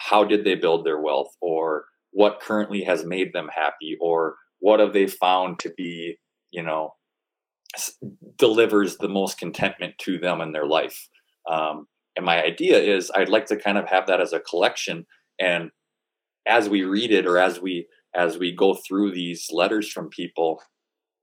[0.00, 4.80] how did they build their wealth or what currently has made them happy or what
[4.80, 6.16] have they found to be
[6.50, 6.92] you know
[8.36, 11.08] delivers the most contentment to them in their life.
[11.48, 11.86] Um,
[12.16, 15.06] and my idea is i'd like to kind of have that as a collection.
[15.40, 15.70] And
[16.46, 20.62] as we read it or as we as we go through these letters from people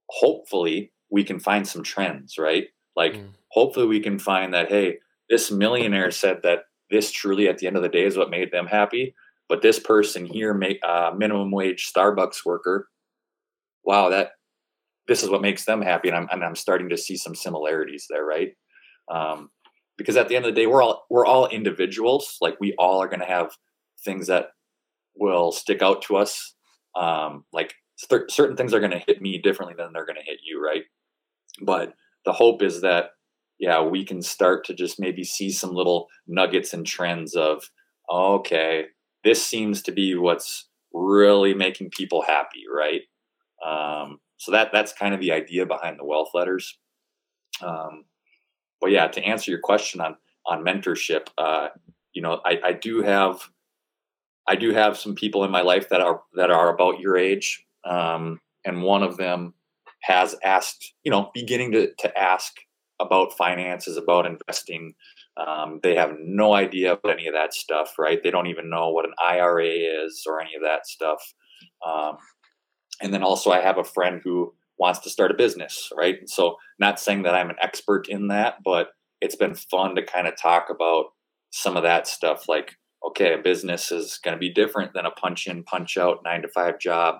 [0.08, 2.66] hopefully we can find some trends right?
[2.96, 3.28] Like mm.
[3.50, 6.60] hopefully we can find that hey this millionaire said that
[6.90, 9.14] this truly at the end of the day is what made them happy
[9.48, 12.88] but this person here make uh, minimum wage starbucks worker
[13.84, 14.32] wow that
[15.08, 16.08] this is what makes them happy.
[16.08, 18.52] And i'm, and I'm starting to see some similarities there right?
[19.10, 19.50] Um,
[20.00, 23.02] because at the end of the day we're all we're all individuals like we all
[23.02, 23.50] are going to have
[24.04, 24.46] things that
[25.14, 26.54] will stick out to us
[26.96, 27.74] um, like
[28.28, 30.84] certain things are going to hit me differently than they're going to hit you right
[31.62, 31.94] but
[32.24, 33.10] the hope is that
[33.60, 37.70] yeah, we can start to just maybe see some little nuggets and trends of,
[38.10, 38.86] okay,
[39.22, 43.02] this seems to be what's really making people happy, right?
[43.64, 46.78] Um, so that that's kind of the idea behind the wealth letters.
[47.62, 48.06] Um,
[48.80, 50.16] but yeah, to answer your question on
[50.46, 51.68] on mentorship, uh,
[52.12, 53.40] you know, I, I do have
[54.48, 57.64] I do have some people in my life that are that are about your age,
[57.84, 59.54] um, and one of them
[60.02, 62.54] has asked, you know, beginning to to ask
[63.00, 64.94] about finances, about investing.
[65.36, 68.22] Um, they have no idea about any of that stuff, right?
[68.22, 71.22] They don't even know what an IRA is or any of that stuff.
[71.86, 72.18] Um,
[73.00, 76.28] and then also, I have a friend who wants to start a business, right?
[76.28, 78.88] so, not saying that I'm an expert in that, but
[79.20, 81.06] it's been fun to kind of talk about
[81.50, 82.48] some of that stuff.
[82.48, 82.76] Like,
[83.06, 86.42] okay, a business is going to be different than a punch in, punch out, nine
[86.42, 87.16] to five job,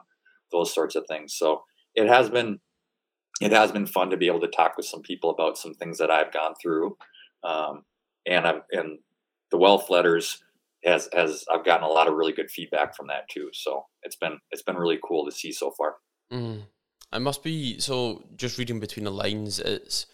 [0.50, 1.36] those sorts of things.
[1.36, 1.62] So,
[1.94, 2.58] it has been
[3.40, 5.98] it has been fun to be able to talk with some people about some things
[5.98, 6.96] that I've gone through.
[7.42, 7.84] Um,
[8.26, 8.98] and I've, and
[9.50, 10.42] the wealth letters
[10.84, 13.48] has, has, I've gotten a lot of really good feedback from that too.
[13.52, 15.96] So it's been, it's been really cool to see so far.
[16.30, 16.64] Mm.
[17.12, 20.06] It must be, so just reading between the lines, it's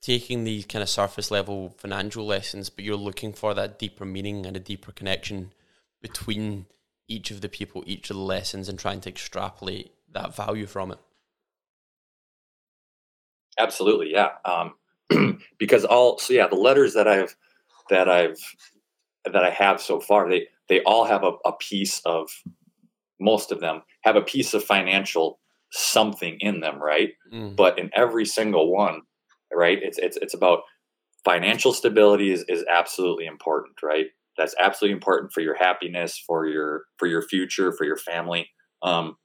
[0.00, 4.46] taking these kind of surface level financial lessons, but you're looking for that deeper meaning
[4.46, 5.52] and a deeper connection
[6.00, 6.66] between
[7.08, 10.92] each of the people, each of the lessons and trying to extrapolate that value from
[10.92, 10.98] it.
[13.58, 14.30] Absolutely, yeah.
[14.44, 14.74] Um,
[15.58, 17.36] because all so yeah, the letters that I've
[17.90, 18.38] that I've
[19.24, 22.30] that I have so far, they they all have a, a piece of
[23.20, 25.38] most of them have a piece of financial
[25.74, 27.10] something in them, right?
[27.32, 27.56] Mm.
[27.56, 29.02] But in every single one,
[29.52, 30.60] right, it's it's it's about
[31.24, 34.06] financial stability is, is absolutely important, right?
[34.36, 38.50] that's absolutely important for your happiness, for your for your future, for your family.
[38.82, 39.16] Um,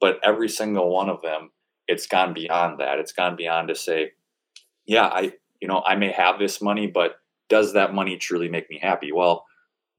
[0.00, 1.50] but every single one of them,
[1.86, 2.98] it's gone beyond that.
[2.98, 4.12] It's gone beyond to say,
[4.86, 7.16] yeah, I you know I may have this money, but
[7.48, 9.12] does that money truly make me happy?
[9.12, 9.44] Well,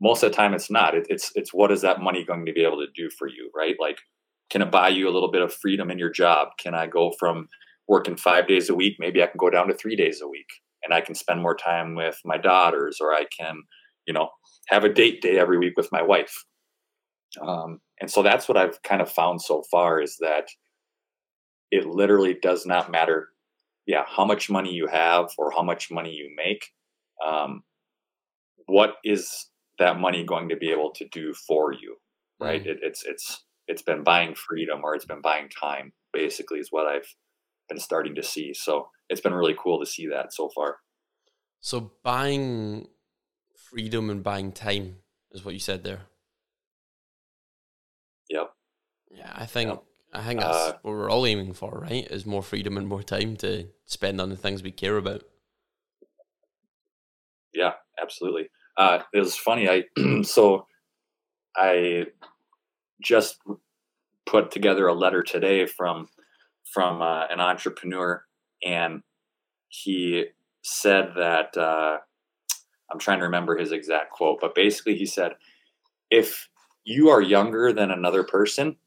[0.01, 0.95] most of the time it's not.
[0.95, 3.51] It, it's it's what is that money going to be able to do for you,
[3.55, 3.75] right?
[3.79, 3.99] Like,
[4.51, 6.49] can it buy you a little bit of freedom in your job?
[6.59, 7.47] Can I go from
[7.87, 10.47] working five days a week, maybe I can go down to three days a week,
[10.83, 13.63] and I can spend more time with my daughters, or I can,
[14.07, 14.29] you know,
[14.69, 16.33] have a date day every week with my wife.
[17.41, 20.47] Um, and so that's what I've kind of found so far is that
[21.69, 23.29] it literally does not matter,
[23.85, 26.67] yeah, how much money you have or how much money you make.
[27.25, 27.63] Um,
[28.67, 29.49] what is
[29.79, 31.97] that money going to be able to do for you?
[32.39, 32.63] Right?
[32.63, 32.67] Mm.
[32.67, 35.93] It, it's it's it's been buying freedom or it's been buying time.
[36.11, 37.07] Basically, is what I've
[37.69, 38.53] been starting to see.
[38.53, 40.75] So it's been really cool to see that so far.
[41.61, 42.89] So buying
[43.55, 44.97] freedom and buying time
[45.31, 46.01] is what you said there.
[48.29, 48.51] Yep.
[49.15, 49.83] Yeah, I think yep.
[50.13, 52.05] I think that's uh, what we're all aiming for, right?
[52.11, 55.23] Is more freedom and more time to spend on the things we care about.
[57.53, 58.49] Yeah, absolutely.
[58.77, 59.69] Uh, it was funny.
[59.69, 59.83] I
[60.23, 60.65] so
[61.55, 62.07] I
[63.01, 63.39] just
[64.25, 66.07] put together a letter today from
[66.73, 68.23] from uh, an entrepreneur,
[68.63, 69.01] and
[69.67, 70.25] he
[70.63, 71.97] said that uh,
[72.91, 75.33] I'm trying to remember his exact quote, but basically he said,
[76.09, 76.47] if
[76.83, 78.77] you are younger than another person,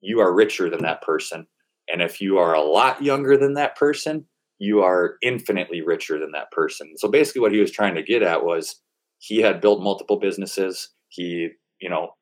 [0.00, 1.46] you are richer than that person.
[1.92, 4.26] And if you are a lot younger than that person,
[4.58, 6.96] you are infinitely richer than that person.
[6.96, 8.80] So basically, what he was trying to get at was
[9.18, 10.90] he had built multiple businesses.
[11.08, 11.50] He,
[11.80, 12.14] you know,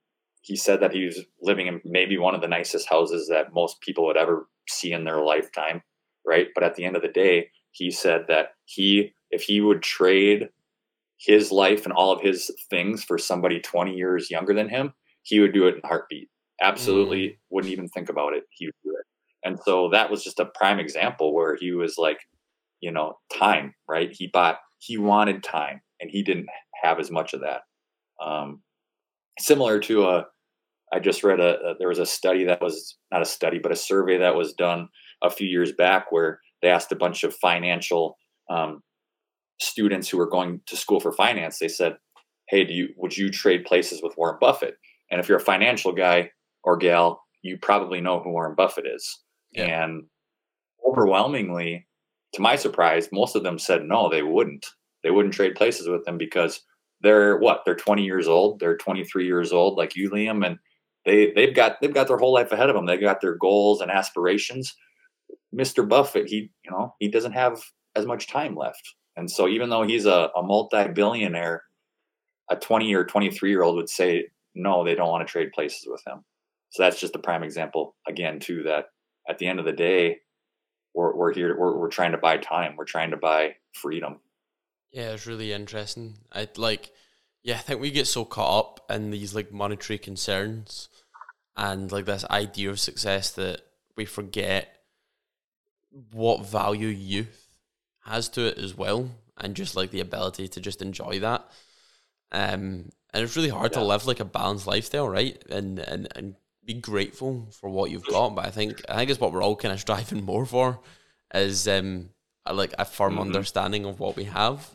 [0.42, 3.80] he said that he was living in maybe one of the nicest houses that most
[3.80, 5.82] people would ever see in their lifetime,
[6.26, 6.48] right?
[6.54, 10.48] But at the end of the day, he said that he, if he would trade
[11.18, 15.38] his life and all of his things for somebody 20 years younger than him, he
[15.38, 16.28] would do it in a heartbeat.
[16.60, 17.36] Absolutely mm.
[17.50, 18.42] wouldn't even think about it.
[18.50, 19.06] He would do it.
[19.44, 22.18] And so that was just a prime example where he was like,
[22.80, 24.10] you know, time, right?
[24.12, 26.48] He bought, he wanted time and he didn't
[26.82, 27.62] have as much of that.
[28.20, 28.62] Um,
[29.38, 30.26] similar to a,
[30.92, 33.72] I just read a, a, there was a study that was not a study, but
[33.72, 34.88] a survey that was done
[35.22, 38.18] a few years back where they asked a bunch of financial
[38.50, 38.82] um,
[39.60, 41.58] students who were going to school for finance.
[41.58, 41.96] They said,
[42.48, 44.76] "Hey, do you would you trade places with Warren Buffett?"
[45.10, 46.30] And if you're a financial guy
[46.64, 49.20] or gal, you probably know who Warren Buffett is.
[49.52, 49.84] Yeah.
[49.84, 50.04] And
[50.86, 51.86] overwhelmingly,
[52.34, 54.66] to my surprise, most of them said no, they wouldn't.
[55.02, 56.62] They wouldn't trade places with them because
[57.00, 57.62] they're what?
[57.64, 58.60] They're 20 years old.
[58.60, 60.58] They're 23 years old, like you, Liam, and
[61.04, 62.86] they they've got they've got their whole life ahead of them.
[62.86, 64.74] They've got their goals and aspirations.
[65.54, 65.86] Mr.
[65.88, 67.60] Buffett, he you know he doesn't have
[67.94, 71.62] as much time left, and so even though he's a, a multi-billionaire,
[72.50, 75.86] a 20 or 23 year old would say no, they don't want to trade places
[75.86, 76.24] with him.
[76.70, 78.86] So that's just a prime example again too that
[79.28, 80.18] at the end of the day,
[80.94, 82.76] we're we're here we're we're trying to buy time.
[82.76, 84.20] We're trying to buy freedom.
[84.90, 86.18] Yeah, it's really interesting.
[86.30, 86.90] I like
[87.42, 90.88] yeah, I think we get so caught up in these like monetary concerns
[91.56, 93.62] and like this idea of success that
[93.96, 94.76] we forget
[96.12, 97.58] what value youth
[98.04, 101.44] has to it as well and just like the ability to just enjoy that.
[102.30, 103.80] Um and it's really hard yeah.
[103.80, 105.42] to live like a balanced lifestyle, right?
[105.50, 108.30] And and and be grateful for what you've got.
[108.36, 110.80] But I think I think it's what we're all kind of striving more for
[111.34, 112.10] is um
[112.46, 113.22] a, like a firm mm-hmm.
[113.22, 114.70] understanding of what we have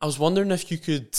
[0.00, 1.16] I was wondering if you could,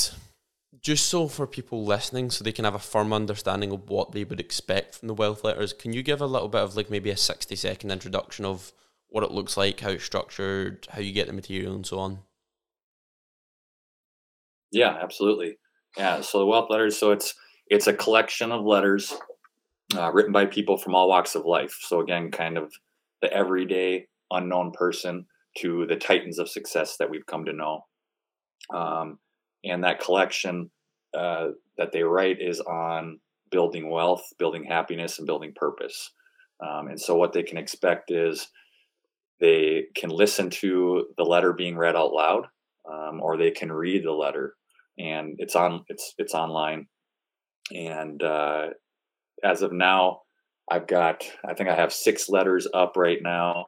[0.82, 4.24] just so for people listening, so they can have a firm understanding of what they
[4.24, 7.10] would expect from the wealth letters, can you give a little bit of like maybe
[7.10, 8.72] a 60 second introduction of
[9.10, 12.20] what it looks like, how it's structured, how you get the material, and so on?
[14.72, 15.58] Yeah, absolutely.
[15.98, 17.34] Yeah, so the wealth letters, so it's
[17.68, 19.14] it's a collection of letters
[19.96, 21.76] uh, written by people from all walks of life.
[21.82, 22.72] So again, kind of
[23.22, 25.26] the everyday unknown person
[25.58, 27.86] to the titans of success that we've come to know.
[28.74, 29.20] Um,
[29.64, 30.72] and that collection
[31.18, 33.20] uh, that they write is on
[33.52, 36.12] building wealth, building happiness, and building purpose.
[36.62, 38.48] Um, and so, what they can expect is
[39.40, 42.48] they can listen to the letter being read out loud,
[42.90, 44.56] um, or they can read the letter,
[44.98, 46.88] and it's on it's it's online.
[47.74, 48.68] And uh,
[49.44, 50.22] as of now,
[50.70, 53.66] I've got I think I have six letters up right now.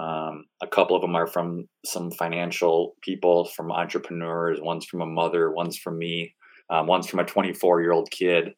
[0.00, 4.58] Um, a couple of them are from some financial people, from entrepreneurs.
[4.60, 5.52] One's from a mother.
[5.52, 6.34] One's from me.
[6.70, 8.54] Um, one's from a 24 year old kid.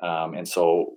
[0.00, 0.92] Um, and so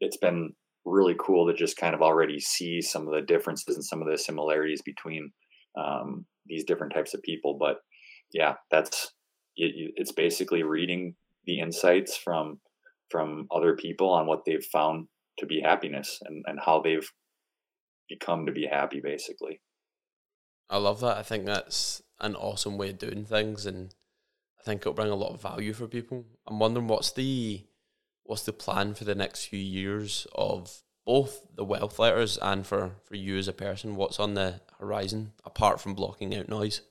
[0.00, 0.54] it's been
[0.84, 4.08] really cool to just kind of already see some of the differences and some of
[4.08, 5.30] the similarities between
[5.78, 7.56] um, these different types of people.
[7.60, 7.76] But
[8.32, 9.12] yeah, that's
[9.56, 11.14] it, it's basically reading
[11.46, 12.60] the insights from
[13.10, 15.06] from other people on what they've found
[15.38, 17.08] to be happiness and, and how they've
[18.08, 19.60] become to be happy basically.
[20.70, 21.16] I love that.
[21.16, 23.94] I think that's an awesome way of doing things and
[24.58, 26.24] i think it'll bring a lot of value for people.
[26.46, 27.64] I'm wondering what's the
[28.24, 32.96] what's the plan for the next few years of both the wealth letters and for
[33.04, 33.96] for you as a person?
[33.96, 36.82] What's on the horizon apart from blocking out noise?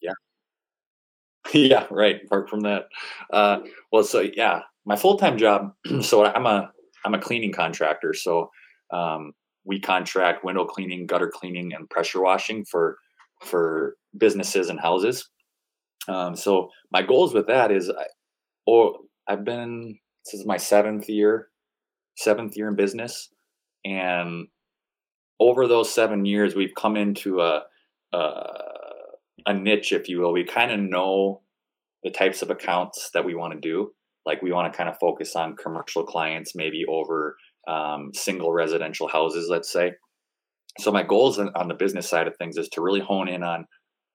[0.00, 0.12] Yeah.
[1.52, 2.20] Yeah right.
[2.24, 2.88] Apart from that.
[3.32, 3.60] Uh,
[3.92, 5.72] well so yeah my full-time job
[6.02, 6.70] so i'm a
[7.04, 8.50] i'm a cleaning contractor so
[8.90, 9.32] um,
[9.64, 12.98] we contract window cleaning gutter cleaning and pressure washing for
[13.42, 15.28] for businesses and houses
[16.08, 18.06] um, so my goals with that is I,
[18.66, 21.48] or i've been this is my seventh year
[22.16, 23.30] seventh year in business
[23.84, 24.48] and
[25.40, 27.62] over those seven years, we've come into a
[28.12, 28.60] a,
[29.46, 30.32] a niche, if you will.
[30.32, 31.42] We kind of know
[32.02, 33.92] the types of accounts that we want to do.
[34.24, 37.36] Like we want to kind of focus on commercial clients, maybe over
[37.68, 39.92] um, single residential houses, let's say.
[40.80, 43.66] So my goals on the business side of things is to really hone in on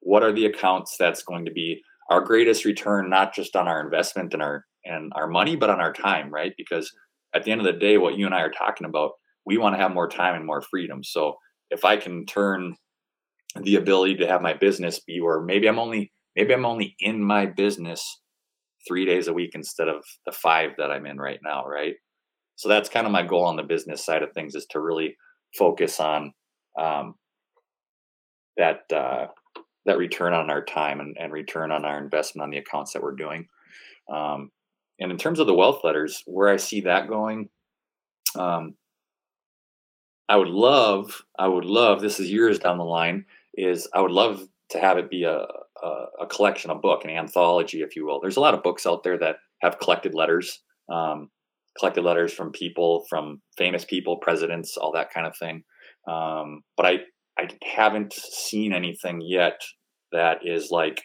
[0.01, 3.81] what are the accounts that's going to be our greatest return, not just on our
[3.81, 6.53] investment and our and our money, but on our time, right?
[6.57, 6.91] Because
[7.35, 9.11] at the end of the day, what you and I are talking about
[9.45, 11.03] we want to have more time and more freedom.
[11.03, 11.35] So
[11.69, 12.75] if I can turn
[13.61, 17.23] the ability to have my business be where maybe I'm only maybe I'm only in
[17.23, 18.21] my business
[18.87, 21.95] three days a week instead of the five that I'm in right now, right?
[22.59, 25.15] So that's kind of my goal on the business side of things is to really
[25.57, 26.33] focus on
[26.77, 27.15] um,
[28.57, 29.27] that uh,
[29.85, 33.01] that return on our time and, and, return on our investment on the accounts that
[33.01, 33.47] we're doing.
[34.13, 34.51] Um,
[34.99, 37.47] and in terms of the wealth letters, where I see that going,
[38.35, 38.75] um,
[40.27, 43.23] I would love, I would love, this is years down the line,
[43.53, 45.45] is I would love to have it be a,
[45.81, 48.19] a, a, collection, a book, an anthology, if you will.
[48.19, 50.61] There's a lot of books out there that have collected letters,
[50.91, 51.29] um,
[51.77, 55.63] collected letters from people, from famous people, presidents, all that kind of thing.
[56.07, 56.99] Um, but I,
[57.37, 59.61] I haven't seen anything yet
[60.11, 61.03] that is like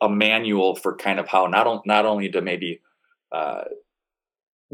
[0.00, 2.80] a manual for kind of how not, on, not only to maybe
[3.32, 3.64] uh,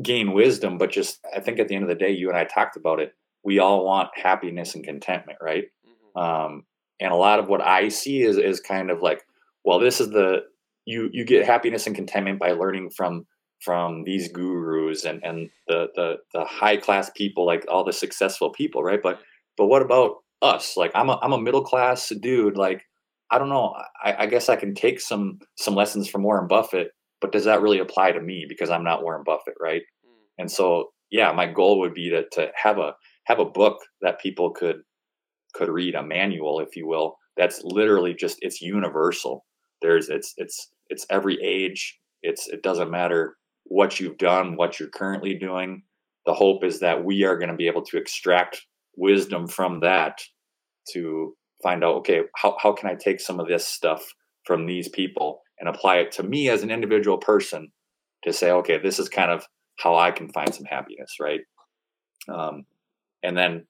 [0.02, 2.44] gain wisdom, but just I think at the end of the day, you and I
[2.44, 3.14] talked about it.
[3.42, 5.64] We all want happiness and contentment, right?
[5.86, 6.20] Mm-hmm.
[6.20, 6.64] Um,
[7.00, 9.22] and a lot of what I see is is kind of like,
[9.64, 10.44] well, this is the
[10.84, 13.26] you you get happiness and contentment by learning from
[13.60, 18.50] from these gurus and and the the the high class people, like all the successful
[18.50, 19.02] people, right?
[19.02, 19.20] But
[19.56, 20.76] but what about us?
[20.76, 22.56] Like I'm a I'm a middle class dude.
[22.56, 22.82] Like
[23.30, 23.74] I don't know.
[24.02, 27.60] I, I guess I can take some some lessons from Warren Buffett but does that
[27.60, 29.82] really apply to me because I'm not Warren Buffett, right?
[30.06, 30.24] Mm.
[30.38, 34.20] And so, yeah, my goal would be to to have a have a book that
[34.20, 34.82] people could
[35.54, 37.16] could read, a manual, if you will.
[37.36, 39.44] That's literally just it's universal.
[39.82, 41.98] There's it's it's it's every age.
[42.22, 43.36] It's it doesn't matter
[43.70, 45.82] what you've done, what you're currently doing.
[46.26, 48.66] The hope is that we are going to be able to extract
[48.96, 50.20] wisdom from that
[50.92, 54.14] to find out okay how, how can i take some of this stuff
[54.44, 57.70] from these people and apply it to me as an individual person
[58.24, 59.46] to say, okay, this is kind of
[59.78, 61.40] how I can find some happiness, right?
[62.28, 62.64] Um,
[63.22, 63.66] and then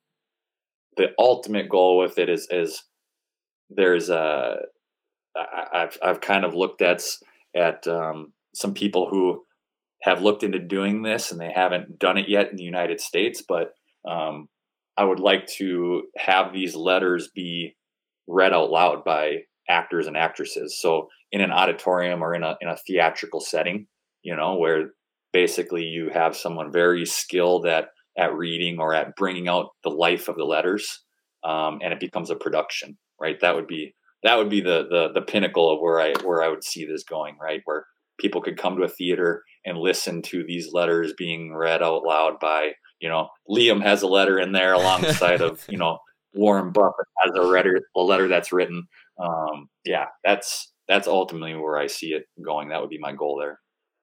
[0.96, 2.82] the ultimate goal with it is is
[3.68, 4.56] there's a
[5.36, 7.02] I've I've kind of looked at
[7.54, 9.44] at um, some people who
[10.02, 13.42] have looked into doing this and they haven't done it yet in the United States,
[13.46, 13.72] but
[14.08, 14.48] um,
[14.96, 17.76] I would like to have these letters be
[18.26, 20.80] read out loud by actors and actresses.
[20.80, 23.86] So in an auditorium or in a in a theatrical setting,
[24.22, 24.90] you know, where
[25.32, 30.28] basically you have someone very skilled at at reading or at bringing out the life
[30.28, 31.02] of the letters,
[31.44, 33.38] um, and it becomes a production, right?
[33.40, 36.48] That would be that would be the the the pinnacle of where I where I
[36.48, 37.60] would see this going, right?
[37.64, 37.84] Where
[38.20, 42.38] people could come to a theater and listen to these letters being read out loud
[42.40, 45.98] by you know Liam has a letter in there alongside of you know
[46.34, 48.86] Warren Buffett has a letter a letter that's written.
[49.18, 52.68] Um, yeah, that's that's ultimately where I see it going.
[52.68, 53.60] That would be my goal there.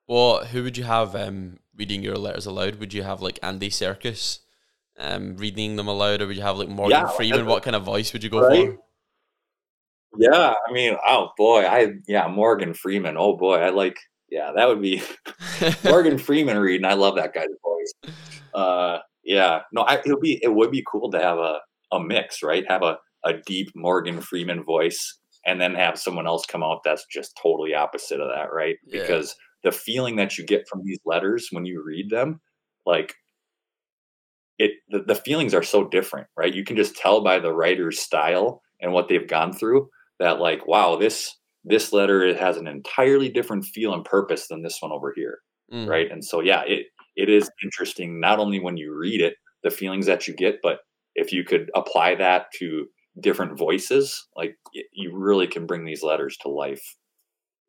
[0.07, 2.75] Well, who would you have um, reading your letters aloud?
[2.75, 4.39] Would you have like Andy Serkis
[4.97, 7.45] um, reading them aloud, or would you have like Morgan yeah, Freeman?
[7.45, 8.67] What kind of voice would you go right?
[8.67, 8.77] for?
[10.17, 13.17] Yeah, I mean, oh boy, I yeah, Morgan Freeman.
[13.17, 13.97] Oh boy, I like
[14.29, 15.01] yeah, that would be
[15.83, 16.85] Morgan Freeman reading.
[16.85, 18.13] I love that guy's voice.
[18.53, 21.59] Uh, yeah, no, I, it would be it would be cool to have a
[21.91, 22.63] a mix, right?
[22.67, 27.05] Have a a deep Morgan Freeman voice and then have someone else come out that's
[27.11, 28.75] just totally opposite of that, right?
[28.85, 29.01] Yeah.
[29.01, 32.41] Because the feeling that you get from these letters when you read them,
[32.85, 33.15] like
[34.59, 36.53] it, the, the feelings are so different, right?
[36.53, 40.67] You can just tell by the writer's style and what they've gone through that, like,
[40.67, 44.91] wow, this this letter it has an entirely different feel and purpose than this one
[44.91, 45.39] over here
[45.73, 45.87] mm.
[45.87, 46.09] right?
[46.11, 50.05] And so yeah it it is interesting not only when you read it the feelings
[50.05, 50.79] that you get but
[51.15, 52.85] if you could apply that to
[53.19, 54.55] different voices like
[54.93, 56.95] you really can bring these letters to life.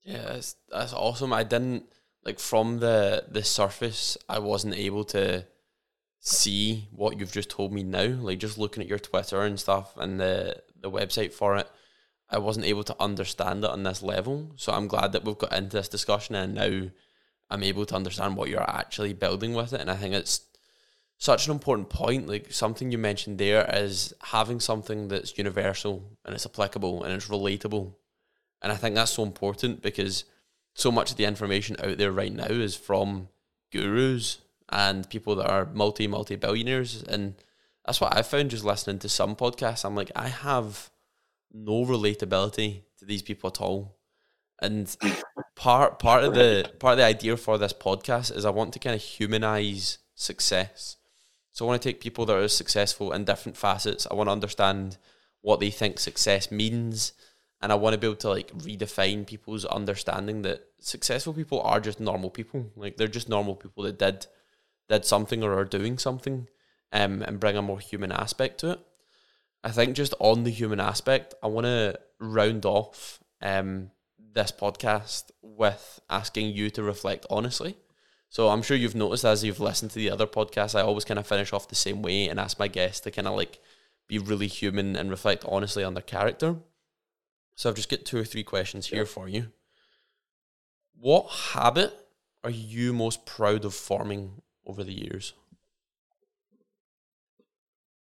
[0.05, 1.33] Yeah that's, that's awesome.
[1.33, 1.85] I didn't
[2.25, 5.47] like from the the surface i wasn't able to
[6.21, 9.97] see what you've just told me now like just looking at your twitter and stuff
[9.97, 11.71] and the the website for it
[12.31, 15.53] i wasn't able to understand it on this level so i'm glad that we've got
[15.53, 16.89] into this discussion and now
[17.51, 20.49] i'm able to understand what you're actually building with it and i think it's
[21.19, 22.29] such an important point.
[22.29, 27.29] Like something you mentioned there is having something that's universal and it's applicable and it's
[27.29, 27.93] relatable.
[28.63, 30.25] And I think that's so important because
[30.75, 33.29] so much of the information out there right now is from
[33.73, 34.39] gurus
[34.71, 37.35] and people that are multi multi billionaires and
[37.85, 39.85] that's what I found just listening to some podcasts.
[39.85, 40.91] I'm like, I have
[41.53, 43.97] no relatability to these people at all.
[44.61, 44.95] And
[45.55, 48.79] part part of the part of the idea for this podcast is I want to
[48.79, 50.97] kind of humanize success.
[51.53, 54.07] So I want to take people that are successful in different facets.
[54.11, 54.99] I want to understand
[55.41, 57.13] what they think success means.
[57.61, 61.81] And I want to be able to like redefine people's understanding that successful people are
[61.81, 62.71] just normal people.
[62.77, 64.27] Like they're just normal people that did
[64.89, 66.49] did something or are doing something
[66.93, 68.81] um, and bring a more human aspect to it.
[69.65, 73.91] I think just on the human aspect, I want to round off um,
[74.33, 77.77] this podcast with asking you to reflect honestly
[78.31, 81.19] so I'm sure you've noticed as you've listened to the other podcasts, I always kind
[81.19, 83.59] of finish off the same way and ask my guests to kind of like
[84.07, 86.57] be really human and reflect honestly on their character.
[87.55, 89.53] So I've just got two or three questions here for you.
[90.95, 91.95] What habit
[92.45, 95.33] are you most proud of forming over the years?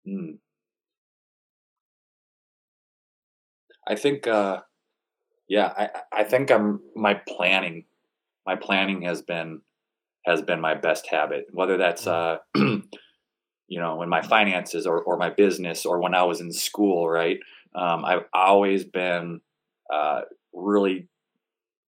[0.06, 0.32] Hmm.
[3.86, 4.60] I think, uh,
[5.48, 7.84] yeah, I, I think I'm my planning.
[8.46, 9.60] My planning has been
[10.26, 12.38] has been my best habit, whether that's, mm.
[12.56, 12.58] uh,
[13.68, 17.08] you know, in my finances or, or my business or when I was in school,
[17.08, 17.38] right?
[17.74, 19.40] Um, I've always been
[19.92, 20.22] uh,
[20.54, 21.08] really,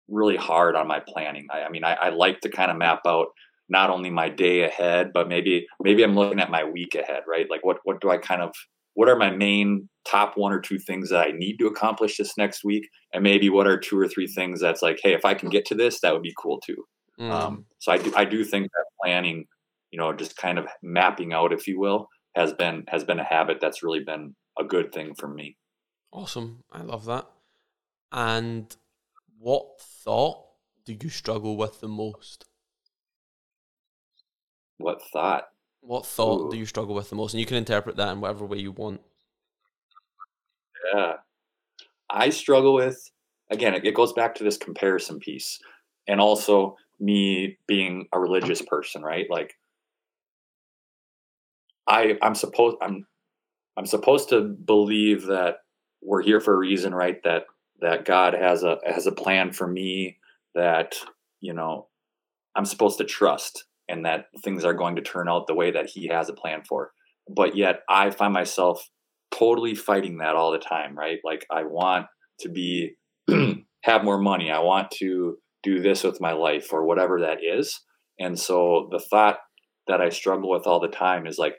[0.07, 1.47] really hard on my planning.
[1.53, 3.27] I, I mean, I, I like to kind of map out
[3.69, 7.49] not only my day ahead, but maybe maybe I'm looking at my week ahead, right?
[7.49, 8.53] Like what what do I kind of
[8.93, 12.37] what are my main top one or two things that I need to accomplish this
[12.37, 15.33] next week, and maybe what are two or three things that's like, hey, if I
[15.33, 16.83] can get to this, that would be cool too.
[17.19, 17.31] Mm.
[17.31, 19.45] Um, so I do, I do think that planning,
[19.91, 23.23] you know, just kind of mapping out, if you will, has been has been a
[23.23, 25.57] habit that's really been a good thing for me.
[26.11, 27.27] Awesome, I love that.
[28.11, 28.75] And
[29.39, 30.43] what thought
[30.85, 32.45] do you struggle with the most?
[34.77, 35.45] What thought?
[35.85, 36.51] What thought Ooh.
[36.51, 37.33] do you struggle with the most?
[37.33, 39.01] And you can interpret that in whatever way you want.
[40.93, 41.13] Yeah.
[42.09, 43.11] I struggle with,
[43.49, 45.59] again, it, it goes back to this comparison piece.
[46.07, 49.25] And also, me being a religious person, right?
[49.29, 49.55] Like
[51.87, 53.05] I I'm supposed I'm
[53.75, 55.57] I'm supposed to believe that
[56.01, 57.21] we're here for a reason, right?
[57.23, 57.43] That
[57.81, 60.17] that God has a has a plan for me
[60.55, 60.95] that,
[61.41, 61.87] you know,
[62.55, 65.89] I'm supposed to trust and that things are going to turn out the way that
[65.89, 66.91] he has a plan for.
[67.33, 68.87] But yet I find myself
[69.31, 71.19] totally fighting that all the time, right?
[71.23, 72.07] Like I want
[72.41, 72.95] to be
[73.83, 74.51] have more money.
[74.51, 77.81] I want to do this with my life or whatever that is.
[78.19, 79.37] And so the thought
[79.87, 81.55] that I struggle with all the time is like,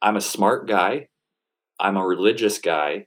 [0.00, 1.06] I'm a smart guy,
[1.78, 3.06] I'm a religious guy,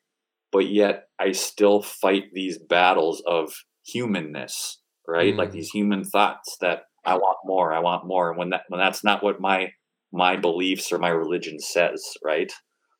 [0.51, 3.53] but yet I still fight these battles of
[3.85, 5.33] humanness, right?
[5.33, 5.37] Mm.
[5.37, 8.29] Like these human thoughts that I want more, I want more.
[8.29, 9.71] And when that when that's not what my
[10.11, 12.51] my beliefs or my religion says, right?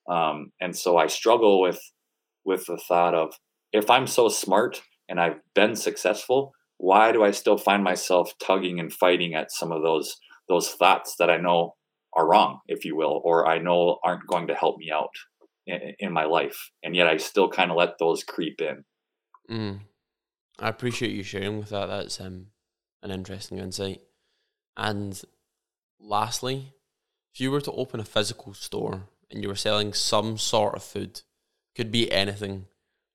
[0.09, 1.79] Um, and so I struggle with
[2.45, 3.33] with the thought of
[3.71, 8.79] if I'm so smart and I've been successful, why do I still find myself tugging
[8.79, 10.17] and fighting at some of those
[10.47, 11.75] those thoughts that I know
[12.13, 15.09] are wrong, if you will, or I know aren't going to help me out
[15.65, 18.83] in, in my life, and yet I still kind of let those creep in.
[19.49, 19.79] Mm.
[20.59, 21.87] I appreciate you sharing with that.
[21.87, 22.47] That's um,
[23.05, 24.01] an interesting insight.
[24.75, 25.21] And
[25.99, 26.73] lastly,
[27.33, 30.83] if you were to open a physical store and you were selling some sort of
[30.83, 31.21] food,
[31.75, 32.65] could be anything,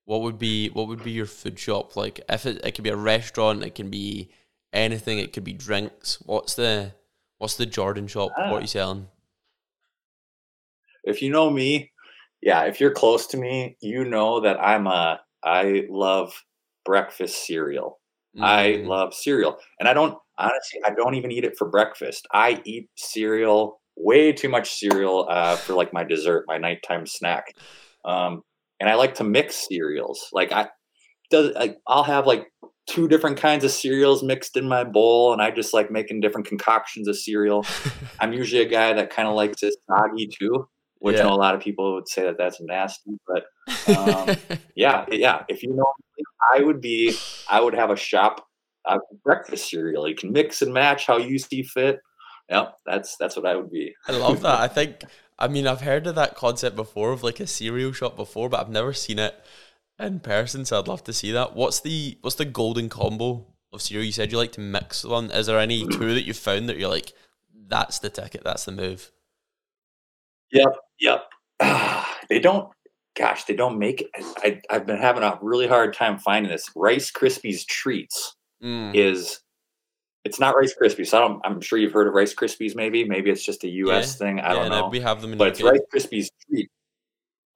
[0.04, 2.20] what would be what would be your food shop like?
[2.28, 4.30] If it it could be a restaurant, it can be
[4.72, 5.18] anything.
[5.18, 6.18] It could be drinks.
[6.24, 6.92] What's the
[7.38, 8.30] what's the Jordan shop?
[8.36, 9.08] What are you selling?
[11.04, 11.92] If you know me,
[12.42, 12.62] yeah.
[12.64, 16.44] If you're close to me, you know that I'm a I love
[16.84, 17.99] breakfast cereal.
[18.36, 18.44] Mm.
[18.44, 20.80] I love cereal, and I don't honestly.
[20.84, 22.26] I don't even eat it for breakfast.
[22.32, 27.54] I eat cereal way too much cereal uh, for like my dessert, my nighttime snack.
[28.04, 28.42] Um,
[28.78, 30.28] and I like to mix cereals.
[30.32, 30.68] Like I,
[31.30, 32.46] does like I'll have like
[32.88, 36.46] two different kinds of cereals mixed in my bowl, and I just like making different
[36.46, 37.64] concoctions of cereal.
[38.20, 40.68] I'm usually a guy that kind of likes it soggy too,
[41.00, 41.26] which Yeah.
[41.26, 43.44] A lot of people would say that that's nasty, but
[43.96, 44.36] um,
[44.76, 45.44] yeah, yeah.
[45.48, 45.92] If you know,
[46.54, 47.16] I would be,
[47.50, 48.46] I would have a shop
[48.86, 50.08] uh, breakfast cereal.
[50.08, 52.00] You can mix and match how you see fit.
[52.50, 53.94] Yep, that's that's what I would be.
[54.08, 54.60] I love that.
[54.60, 55.02] I think
[55.38, 58.60] I mean I've heard of that concept before of like a cereal shop before, but
[58.60, 59.34] I've never seen it
[59.98, 61.54] in person, so I'd love to see that.
[61.54, 64.04] What's the what's the golden combo of cereal?
[64.04, 65.30] You said you like to mix one.
[65.30, 67.12] Is there any two that you found that you're like,
[67.68, 69.12] that's the ticket, that's the move?
[70.52, 71.24] Yep, yep.
[72.28, 72.68] they don't.
[73.16, 74.08] Gosh, they don't make.
[74.38, 76.70] I, I've been having a really hard time finding this.
[76.76, 78.94] Rice Krispies treats Mm.
[78.94, 79.40] is.
[80.24, 81.06] It's not Rice Krispies.
[81.08, 82.76] So I don't, I'm sure you've heard of Rice Krispies.
[82.76, 84.16] Maybe, maybe it's just a U.S.
[84.16, 84.38] thing.
[84.38, 84.88] I Yeah, don't know.
[84.90, 86.68] we have them in but it's Rice Krispies treat.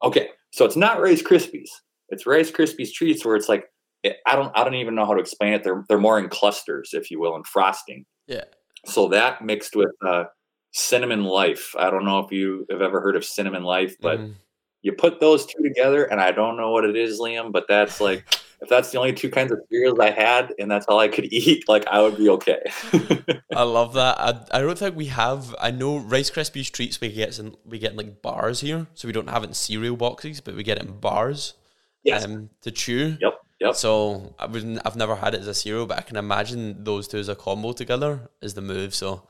[0.02, 1.68] Okay, so it's not Rice Krispies.
[2.08, 3.66] It's Rice Krispies treats where it's like
[4.02, 5.62] it, I don't I don't even know how to explain it.
[5.62, 8.06] They're they're more in clusters, if you will, in frosting.
[8.26, 8.44] Yeah.
[8.86, 10.24] So that mixed with uh,
[10.74, 11.74] cinnamon life.
[11.78, 14.34] I don't know if you have ever heard of cinnamon life, but Mm.
[14.82, 18.00] you put those two together, and I don't know what it is, Liam, but that's
[18.00, 18.24] like
[18.60, 21.26] if that's the only two kinds of cereals I had, and that's all I could
[21.32, 22.60] eat, like I would be okay.
[23.54, 24.18] I love that.
[24.18, 25.54] I, I don't think we have.
[25.60, 29.06] I know Rice Krispies treats we get in we get in like bars here, so
[29.06, 31.54] we don't have it in cereal boxes, but we get it in bars.
[32.02, 32.24] yes.
[32.24, 33.16] Um, to chew.
[33.20, 33.34] Yep.
[33.60, 33.74] Yep.
[33.76, 34.80] So I wouldn't.
[34.84, 37.36] I've never had it as a cereal, but I can imagine those two as a
[37.36, 38.92] combo together is the move.
[38.94, 39.22] So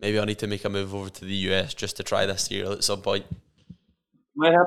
[0.00, 2.44] maybe I need to make a move over to the US just to try this
[2.44, 3.26] cereal at some point.
[3.68, 3.76] You
[4.36, 4.66] might have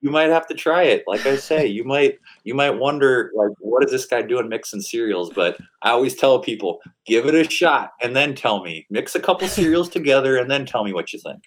[0.00, 1.02] you might have to try it.
[1.06, 4.82] Like I say, you might you might wonder like what is this guy doing mixing
[4.82, 5.30] cereals?
[5.34, 8.86] But I always tell people, give it a shot and then tell me.
[8.90, 11.42] Mix a couple cereals together and then tell me what you think.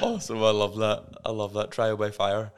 [0.00, 0.38] Awesome.
[0.42, 1.08] I love that.
[1.24, 2.52] I love that trial by fire.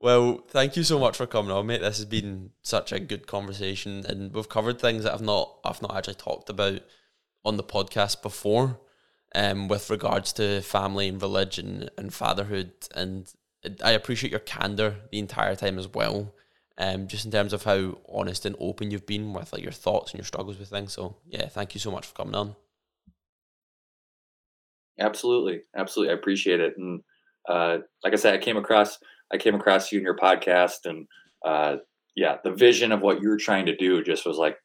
[0.00, 1.80] Well, thank you so much for coming on, mate.
[1.80, 5.80] This has been such a good conversation, and we've covered things that I've not I've
[5.82, 6.80] not actually talked about
[7.44, 8.80] on the podcast before,
[9.34, 12.72] um, with regards to family and religion and fatherhood.
[12.94, 13.32] And
[13.82, 16.34] I appreciate your candor the entire time as well,
[16.78, 20.12] um, just in terms of how honest and open you've been with like your thoughts
[20.12, 20.92] and your struggles with things.
[20.92, 22.56] So yeah, thank you so much for coming on.
[24.98, 26.12] Absolutely, absolutely.
[26.12, 26.74] I appreciate it.
[26.76, 27.02] And
[27.48, 28.98] uh, like I said, I came across
[29.32, 31.06] I came across you in your podcast, and
[31.44, 31.76] uh,
[32.14, 34.58] yeah, the vision of what you were trying to do just was like,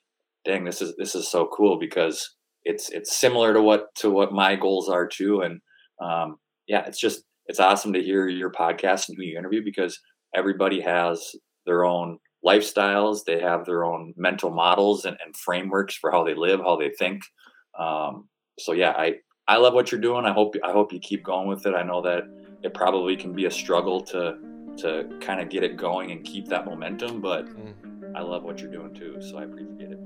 [0.44, 2.36] dang, this is this is so cool because
[2.68, 5.42] it's it's similar to what to what my goals are too.
[5.42, 5.62] And
[6.02, 6.38] um,
[6.68, 10.00] yeah, it's just it's awesome to hear your podcast and who you interview because
[10.36, 11.32] everybody has
[11.66, 16.36] their own lifestyles, they have their own mental models and, and frameworks for how they
[16.36, 17.22] live, how they think.
[17.80, 18.28] Um,
[18.60, 19.16] so yeah, I
[19.48, 20.26] I love what you're doing.
[20.26, 21.74] I hope I hope you keep going with it.
[21.74, 22.24] I know that
[22.64, 24.38] it probably can be a struggle to
[24.78, 28.16] to kind of get it going and keep that momentum, but Mm.
[28.16, 29.18] I love what you're doing too.
[29.22, 30.00] So I appreciate it.